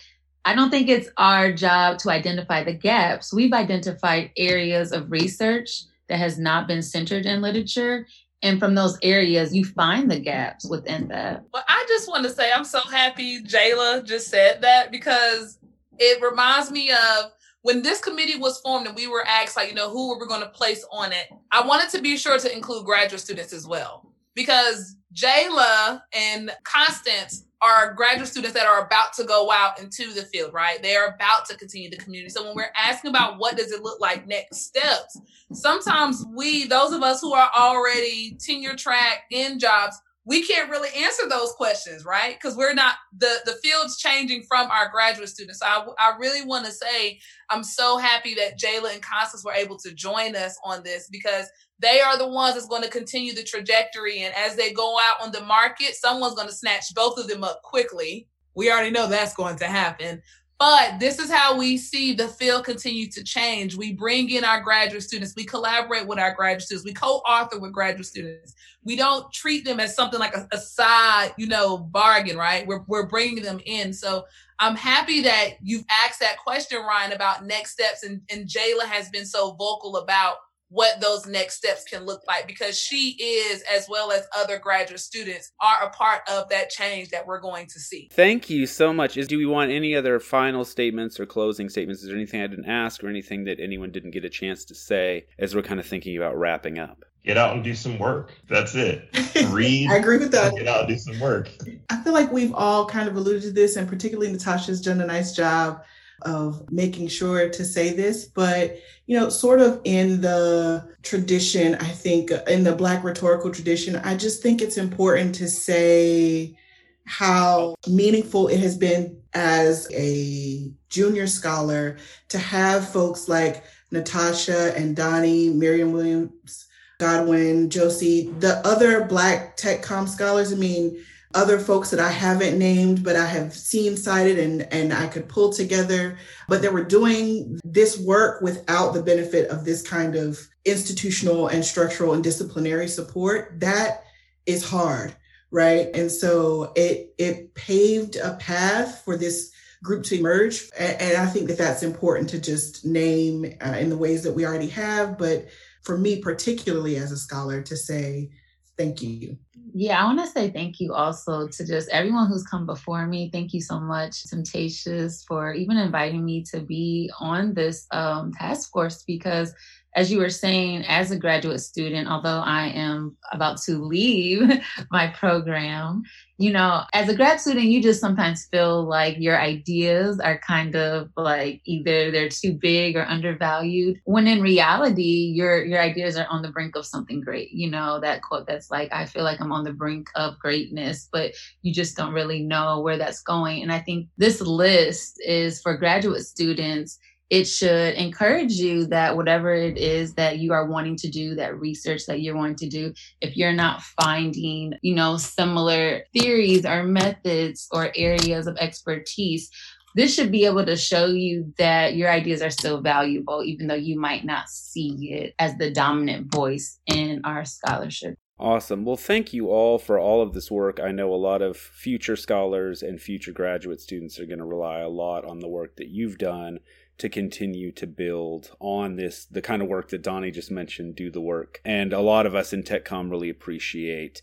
I 0.45 0.55
don't 0.55 0.71
think 0.71 0.89
it's 0.89 1.09
our 1.17 1.53
job 1.53 1.99
to 1.99 2.11
identify 2.11 2.65
the 2.65 2.73
gaps. 2.73 3.33
We've 3.33 3.53
identified 3.53 4.33
areas 4.37 4.93
of 4.93 5.11
research 5.11 5.83
that 6.09 6.19
has 6.19 6.39
not 6.39 6.67
been 6.67 6.83
centered 6.83 7.27
in 7.27 7.41
literature. 7.43 8.07
And 8.43 8.59
from 8.59 8.75
those 8.75 8.99
areas, 9.03 9.55
you 9.55 9.65
find 9.65 10.11
the 10.11 10.19
gaps 10.19 10.69
within 10.69 11.07
that. 11.09 11.45
Well, 11.55 11.63
I 11.69 11.85
just 11.87 12.09
want 12.09 12.25
to 12.25 12.31
say 12.31 12.51
I'm 12.53 12.65
so 12.65 12.81
happy 12.81 13.41
Jayla 13.41 14.05
just 14.05 14.29
said 14.29 14.63
that 14.63 14.91
because 14.91 15.59
it 15.99 16.23
reminds 16.23 16.71
me 16.71 16.91
of 16.91 17.33
when 17.63 17.83
this 17.83 18.01
committee 18.01 18.39
was 18.39 18.61
formed 18.61 18.87
and 18.87 18.97
we 18.97 19.07
were 19.07 19.25
asked, 19.27 19.57
like, 19.57 19.69
you 19.69 19.75
know, 19.75 19.89
who 19.91 20.09
were 20.09 20.19
we 20.19 20.27
going 20.27 20.41
to 20.41 20.49
place 20.49 20.85
on 20.91 21.13
it? 21.13 21.29
I 21.53 21.67
wanted 21.67 21.91
to 21.91 22.03
be 22.03 22.17
sure 22.17 22.39
to 22.39 22.55
include 22.55 22.85
graduate 22.85 23.21
students 23.21 23.53
as 23.53 23.67
well, 23.67 24.11
because 24.35 24.97
Jayla 25.15 26.03
and 26.13 26.51
Constance 26.65 27.45
are 27.61 27.95
graduate 27.95 28.27
students 28.27 28.55
that 28.55 28.67
are 28.67 28.85
about 28.85 29.13
to 29.13 29.23
go 29.23 29.53
out 29.53 29.79
into 29.81 30.13
the 30.13 30.23
field, 30.23 30.53
right? 30.53 30.83
They 30.83 30.97
are 30.97 31.15
about 31.15 31.45
to 31.47 31.57
continue 31.57 31.89
the 31.89 31.97
community. 31.97 32.31
So 32.31 32.45
when 32.45 32.57
we're 32.57 32.73
asking 32.77 33.11
about 33.11 33.39
what 33.39 33.57
does 33.57 33.71
it 33.71 33.85
look 33.85 34.01
like 34.01 34.27
next 34.27 34.63
steps, 34.63 35.21
sometimes 35.53 36.25
we, 36.35 36.67
those 36.67 36.93
of 36.93 37.03
us 37.03 37.21
who 37.21 37.33
are 37.33 37.51
already 37.57 38.37
tenure 38.41 38.75
track 38.75 39.27
in 39.31 39.61
jobs, 39.61 39.97
we 40.25 40.47
can't 40.47 40.71
really 40.71 40.91
answer 40.97 41.29
those 41.29 41.53
questions, 41.53 42.05
right? 42.05 42.39
Because 42.41 42.57
we're 42.57 42.75
not 42.75 42.95
the 43.17 43.41
the 43.45 43.57
field's 43.63 43.99
changing 43.99 44.45
from 44.45 44.71
our 44.71 44.89
graduate 44.89 45.29
students. 45.29 45.59
So 45.61 45.67
I, 45.67 45.87
I 45.99 46.17
really 46.19 46.45
want 46.47 46.65
to 46.67 46.73
say 46.73 47.19
I'm 47.51 47.65
so 47.65 47.99
happy 47.99 48.35
that 48.37 48.59
Jayla 48.59 48.93
and 48.93 49.03
Constance 49.03 49.45
were 49.45 49.53
able 49.53 49.79
to 49.79 49.93
join 49.93 50.37
us 50.37 50.57
on 50.65 50.85
this 50.85 51.09
because 51.11 51.47
they 51.81 52.01
are 52.01 52.17
the 52.17 52.29
ones 52.29 52.55
that's 52.55 52.69
going 52.69 52.83
to 52.83 52.89
continue 52.89 53.35
the 53.35 53.43
trajectory. 53.43 54.21
And 54.21 54.33
as 54.37 54.55
they 54.55 54.73
go 54.73 54.97
out 55.01 55.21
on 55.21 55.33
the 55.33 55.45
market, 55.45 55.95
someone's 55.95 56.37
going 56.37 56.49
to 56.49 56.55
snatch 56.55 56.95
both 56.95 57.19
of 57.19 57.27
them 57.27 57.43
up 57.43 57.63
quickly. 57.63 58.29
We 58.55 58.71
already 58.71 58.91
know 58.91 59.09
that's 59.09 59.35
going 59.35 59.57
to 59.57 59.67
happen. 59.67 60.23
But 60.63 61.01
this 61.01 61.19
is 61.19 61.29
how 61.29 61.59
we 61.59 61.77
see 61.77 62.15
the 62.15 62.29
field 62.29 62.65
continue 62.65 63.11
to 63.11 63.25
change. 63.25 63.75
We 63.75 63.95
bring 63.95 64.31
in 64.31 64.45
our 64.45 64.61
graduate 64.61 65.03
students, 65.03 65.35
we 65.37 65.45
collaborate 65.45 66.07
with 66.07 66.21
our 66.21 66.33
graduate 66.35 66.63
students, 66.63 66.85
we 66.87 66.93
co-author 66.93 67.59
with 67.59 67.73
graduate 67.73 68.07
students. 68.07 68.55
We 68.85 68.95
don't 68.95 69.33
treat 69.33 69.65
them 69.65 69.81
as 69.81 69.97
something 69.97 70.21
like 70.21 70.37
a, 70.37 70.47
a 70.53 70.59
side, 70.59 71.35
you 71.37 71.49
know, 71.49 71.79
bargain, 71.79 72.37
right? 72.37 72.65
We're 72.65 72.85
we're 72.87 73.09
bringing 73.09 73.43
them 73.43 73.59
in. 73.67 73.93
So 73.93 74.25
I'm 74.61 74.77
happy 74.77 75.21
that 75.23 75.55
you've 75.63 75.85
asked 75.91 76.21
that 76.21 76.39
question, 76.39 76.79
Ryan, 76.79 77.11
about 77.11 77.45
next 77.45 77.73
steps, 77.73 78.05
and 78.05 78.21
and 78.31 78.47
Jayla 78.47 78.85
has 78.85 79.09
been 79.09 79.27
so 79.27 79.57
vocal 79.59 79.97
about 79.97 80.37
what 80.73 81.01
those 81.03 81.27
next 81.27 81.57
steps 81.57 81.85
can 81.85 82.07
look 82.07 82.23
like 82.27 82.47
because 82.47 82.79
she 82.79 83.11
is, 83.21 83.63
as 83.71 83.87
well 83.91 84.11
as 84.11 84.27
other 84.35 84.59
graduate 84.59 85.01
students, 85.01 85.53
are 85.61 85.85
a 85.85 85.91
part 85.91 86.23
of 86.31 86.49
that 86.49 86.71
change 86.71 87.11
that 87.11 87.27
we're 87.27 87.41
going 87.41 87.67
to 87.67 87.79
see. 87.79 88.09
Thank 88.13 88.49
you 88.49 88.67
so 88.67 88.91
much. 88.91 89.19
Is 89.19 89.29
do 89.29 89.37
we 89.37 89.45
want 89.45 89.71
any 89.71 89.95
other 89.95 90.19
final 90.19 90.65
statements 90.65 91.21
or 91.21 91.27
closing 91.27 91.69
statements? 91.69 92.03
Is 92.03 92.09
there 92.09 92.17
anything 92.17 92.41
I 92.41 92.47
didn't 92.47 92.71
ask 92.71 93.05
or 93.05 93.09
anything 93.09 93.45
that 93.45 93.61
anyone 93.61 93.91
didn't 93.91 94.13
get 94.13 94.25
a 94.25 94.31
chance 94.31 94.65
to 94.65 94.75
say 94.75 95.27
as 95.39 95.55
we're 95.55 95.63
kind 95.63 95.79
of 95.79 95.85
thinking 95.85 96.17
about 96.17 96.39
wrapping 96.39 96.79
up? 96.79 97.05
Get 97.23 97.37
out 97.37 97.55
and 97.55 97.63
do 97.63 97.75
some 97.75 97.99
work. 97.99 98.33
That's 98.49 98.75
it. 98.75 99.09
Read. 99.51 99.91
I 99.91 99.97
agree 99.97 100.19
with 100.19 100.33
that. 100.33 100.55
Get 100.57 100.67
out 100.67 100.81
and 100.81 100.89
do 100.89 100.99
some 100.99 101.21
work. 101.21 101.51
I 101.91 102.03
feel 102.03 102.15
like 102.15 102.33
we've 102.33 102.55
all 102.55 102.87
kind 102.87 103.09
of 103.09 103.15
alluded 103.15 103.43
to 103.43 103.53
this, 103.53 103.77
and 103.77 103.87
particularly 103.87 104.33
Natasha's 104.33 104.81
done 104.81 105.03
a 105.03 105.07
nice 105.07 105.37
job 105.37 105.83
of 106.23 106.71
making 106.71 107.09
sure 107.09 107.49
to 107.49 107.65
say 107.65 107.93
this, 107.93 108.27
but 108.27 108.77
you 109.07 109.19
know, 109.19 109.29
sort 109.29 109.61
of 109.61 109.81
in 109.85 110.21
the 110.21 110.95
tradition, 111.03 111.75
I 111.77 111.89
think 111.89 112.31
in 112.49 112.65
the 112.65 112.75
Black 112.75 113.03
rhetorical 113.03 113.51
tradition, 113.51 113.97
I 113.97 114.17
just 114.17 114.43
think 114.43 114.63
it's 114.63 114.77
important 114.77 115.35
to 115.37 115.49
say 115.49 116.57
how 117.05 117.75
meaningful 117.89 118.49
it 118.49 118.61
has 118.61 118.77
been 118.77 119.21
as 119.35 119.89
a 119.93 120.71
junior 120.89 121.27
scholar 121.27 121.99
to 122.29 122.39
have 122.39 122.89
folks 122.89 123.29
like 123.29 123.65
Natasha 123.91 124.77
and 124.77 124.95
Donnie, 124.95 125.51
Miriam 125.51 125.93
Williams, 125.93 126.67
Godwin, 126.99 127.69
Josie, 127.69 128.31
the 128.39 128.65
other 128.67 129.05
Black 129.05 129.57
tech 129.57 129.83
com 129.83 130.07
scholars. 130.07 130.53
I 130.53 130.57
mean, 130.57 131.05
other 131.35 131.59
folks 131.59 131.91
that 131.91 132.01
I 132.01 132.11
haven't 132.11 132.59
named, 132.59 133.03
but 133.03 133.17
I 133.17 133.27
have 133.27 133.53
seen 133.55 133.97
cited 133.97 134.39
and, 134.39 134.63
and 134.73 134.93
I 134.93 135.07
could 135.07 135.29
pull 135.29 135.53
together, 135.53 136.19
but 136.49 136.63
they 136.63 136.69
were 136.69 136.85
doing 136.85 137.61
this 137.65 137.99
work 137.99 138.43
without 138.43 138.93
the 138.93 139.03
benefit 139.03 139.51
of 139.51 139.65
this 139.65 139.83
kind 139.83 140.17
of 140.17 140.41
institutional 140.65 141.49
and 141.49 141.65
structural 141.65 142.15
and 142.15 142.23
disciplinary 142.23 142.89
support. 142.89 143.61
That 143.61 144.05
is 144.47 144.69
hard, 144.69 145.15
right? 145.51 145.89
And 145.95 146.11
so 146.11 146.73
it 146.77 147.15
it 147.19 147.55
paved 147.55 148.17
a 148.17 148.35
path 148.35 149.03
for 149.05 149.17
this 149.17 149.53
group 149.83 150.05
to 150.05 150.19
emerge, 150.19 150.71
and, 150.79 151.01
and 151.01 151.17
I 151.17 151.27
think 151.27 151.49
that 151.49 151.59
that's 151.59 151.83
important 151.83 152.29
to 152.31 152.41
just 152.41 152.85
name 152.85 153.45
uh, 153.61 153.77
in 153.79 153.89
the 153.89 153.99
ways 153.99 154.23
that 154.23 154.33
we 154.33 154.47
already 154.47 154.69
have. 154.69 155.19
But 155.19 155.49
for 155.83 155.99
me, 155.99 156.21
particularly 156.21 156.97
as 156.97 157.11
a 157.11 157.17
scholar, 157.17 157.63
to 157.63 157.77
say 157.77 158.31
thank 158.77 159.03
you 159.03 159.37
yeah, 159.75 160.03
I 160.03 160.05
want 160.05 160.19
to 160.21 160.27
say 160.27 160.51
thank 160.51 160.81
you 160.81 160.93
also 160.93 161.49
to 161.49 161.67
just 161.67 161.89
everyone 161.91 162.29
who's 162.29 162.45
come 162.45 162.67
before 162.67 163.07
me. 163.07 163.31
Thank 163.33 163.55
you 163.55 163.61
so 163.61 163.81
much, 163.81 164.25
Temptaous, 164.25 165.25
for 165.25 165.53
even 165.55 165.79
inviting 165.79 166.25
me 166.25 166.45
to 166.53 166.61
be 166.61 167.11
on 167.19 167.55
this 167.55 167.87
um, 167.91 168.33
task 168.33 168.71
force 168.71 169.03
because 169.03 169.55
as 169.95 170.11
you 170.11 170.19
were 170.19 170.31
saying, 170.31 170.85
as 170.87 171.11
a 171.11 171.19
graduate 171.19 171.61
student, 171.61 172.09
although 172.09 172.41
I 172.41 172.69
am 172.69 173.17
about 173.33 173.61
to 173.63 173.83
leave 173.83 174.43
my 174.91 175.09
program, 175.09 176.03
you 176.39 176.51
know, 176.51 176.83
as 176.93 177.09
a 177.09 177.15
grad 177.15 177.41
student, 177.41 177.67
you 177.67 177.83
just 177.83 178.01
sometimes 178.01 178.47
feel 178.47 178.83
like 178.85 179.17
your 179.19 179.39
ideas 179.39 180.19
are 180.19 180.39
kind 180.39 180.75
of 180.75 181.11
like 181.17 181.61
either 181.65 182.11
they're 182.11 182.29
too 182.29 182.55
big 182.55 182.97
or 182.97 183.05
undervalued. 183.05 184.01
When 184.05 184.27
in 184.27 184.41
reality, 184.41 185.31
your 185.35 185.65
your 185.65 185.81
ideas 185.81 186.17
are 186.17 186.27
on 186.29 186.43
the 186.43 186.51
brink 186.51 186.75
of 186.75 186.87
something 186.87 187.21
great. 187.21 187.53
You 187.53 187.71
know, 187.71 188.01
that 188.01 188.23
quote 188.23 188.47
that's 188.47 188.71
like, 188.71 188.93
I 188.93 189.07
feel 189.07 189.25
like 189.25 189.41
I'm 189.41 189.53
on 189.53 189.65
the 189.65 189.73
brink 189.73 190.09
of 190.17 190.39
greatness, 190.39 191.09
but 191.13 191.33
you 191.61 191.73
just 191.73 191.97
don't 191.97 192.15
really 192.15 192.43
know 192.43 192.81
where 192.81 192.99
that's 192.99 193.23
going. 193.23 193.63
And 193.63 193.73
I 193.73 193.79
think 193.79 194.09
this 194.17 194.41
list 194.41 195.21
is 195.25 195.61
for 195.61 195.77
graduate 195.77 196.23
students 196.23 196.99
it 197.33 197.47
should 197.47 197.95
encourage 197.95 198.53
you 198.53 198.85
that 198.85 199.17
whatever 199.17 199.55
it 199.55 199.79
is 199.79 200.13
that 200.17 200.39
you 200.39 200.53
are 200.53 200.67
wanting 200.67 200.97
to 200.97 201.09
do, 201.09 201.35
that 201.35 201.59
research 201.59 202.05
that 202.05 202.21
you're 202.21 202.37
wanting 202.37 202.57
to 202.57 202.69
do, 202.69 202.93
if 203.23 203.39
you're 203.39 203.55
not 203.55 203.81
finding, 203.81 204.75
you 204.83 204.95
know, 204.95 205.17
similar 205.17 206.05
theories 206.13 206.67
or 206.67 206.83
methods 206.83 207.69
or 207.73 207.91
areas 207.97 208.47
of 208.47 208.59
expertise, 208.59 209.49
this 209.97 210.15
should 210.15 210.31
be 210.31 210.45
able 210.45 210.67
to 210.67 210.77
show 210.77 211.07
you 211.07 211.55
that 211.57 211.97
your 211.97 212.11
ideas 212.11 212.43
are 212.43 212.51
still 212.51 212.83
valuable, 212.83 213.43
even 213.43 213.67
though 213.67 213.75
you 213.75 213.99
might 213.99 214.27
not 214.27 214.51
see 214.51 215.13
it 215.13 215.35
as 215.39 215.57
the 215.57 215.71
dominant 215.71 216.31
voice 216.31 216.81
in 216.87 217.23
our 217.25 217.47
scholarship. 217.47 218.19
Awesome. 218.39 218.85
Well, 218.85 218.97
thank 218.97 219.33
you 219.33 219.49
all 219.49 219.79
for 219.79 219.99
all 219.99 220.21
of 220.21 220.35
this 220.35 220.51
work. 220.51 220.81
I 220.81 220.93
know 220.93 221.15
a 221.15 221.17
lot 221.17 221.41
of 221.41 221.57
future 221.57 222.17
scholars 222.17 222.83
and 222.83 223.01
future 223.01 223.33
graduate 223.33 223.81
students 223.81 224.19
are 224.19 224.27
going 224.27 224.41
to 224.41 224.45
rely 224.45 224.81
a 224.81 224.89
lot 224.89 225.25
on 225.25 225.39
the 225.39 225.49
work 225.49 225.77
that 225.77 225.89
you've 225.89 226.19
done 226.19 226.59
to 226.99 227.09
continue 227.09 227.73
to 227.73 227.87
build 227.87 228.55
on 228.61 228.97
this, 228.97 229.25
the 229.25 229.43
kind 229.43 229.63
of 229.63 229.69
work 229.69 229.89
that 229.89 230.03
Donnie 230.03 230.31
just 230.31 230.51
mentioned, 230.51 230.95
do 230.95 231.11
the 231.11 231.21
work. 231.21 231.61
And 231.65 231.93
a 231.93 232.01
lot 232.01 232.27
of 232.27 232.35
us 232.35 232.53
in 232.53 232.63
TechCom 232.63 233.11
really 233.11 233.31
appreciate 233.31 234.23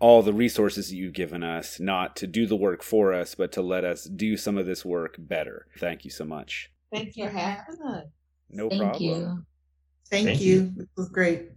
all 0.00 0.22
the 0.22 0.32
resources 0.32 0.90
that 0.90 0.96
you've 0.96 1.12
given 1.14 1.42
us, 1.42 1.80
not 1.80 2.16
to 2.16 2.26
do 2.26 2.46
the 2.46 2.56
work 2.56 2.82
for 2.82 3.12
us, 3.12 3.34
but 3.34 3.50
to 3.52 3.62
let 3.62 3.84
us 3.84 4.04
do 4.04 4.36
some 4.36 4.56
of 4.56 4.66
this 4.66 4.84
work 4.84 5.16
better. 5.18 5.66
Thank 5.78 6.04
you 6.04 6.10
so 6.10 6.24
much. 6.24 6.70
Thank 6.92 7.16
you 7.16 7.24
for 7.24 7.30
having 7.30 7.82
us. 7.86 8.04
No 8.50 8.68
Thank 8.68 8.82
problem. 8.82 9.02
you. 9.02 9.46
Thank, 10.10 10.26
Thank 10.26 10.40
you. 10.40 10.54
you. 10.54 10.72
This 10.76 10.86
was 10.96 11.08
great. 11.08 11.50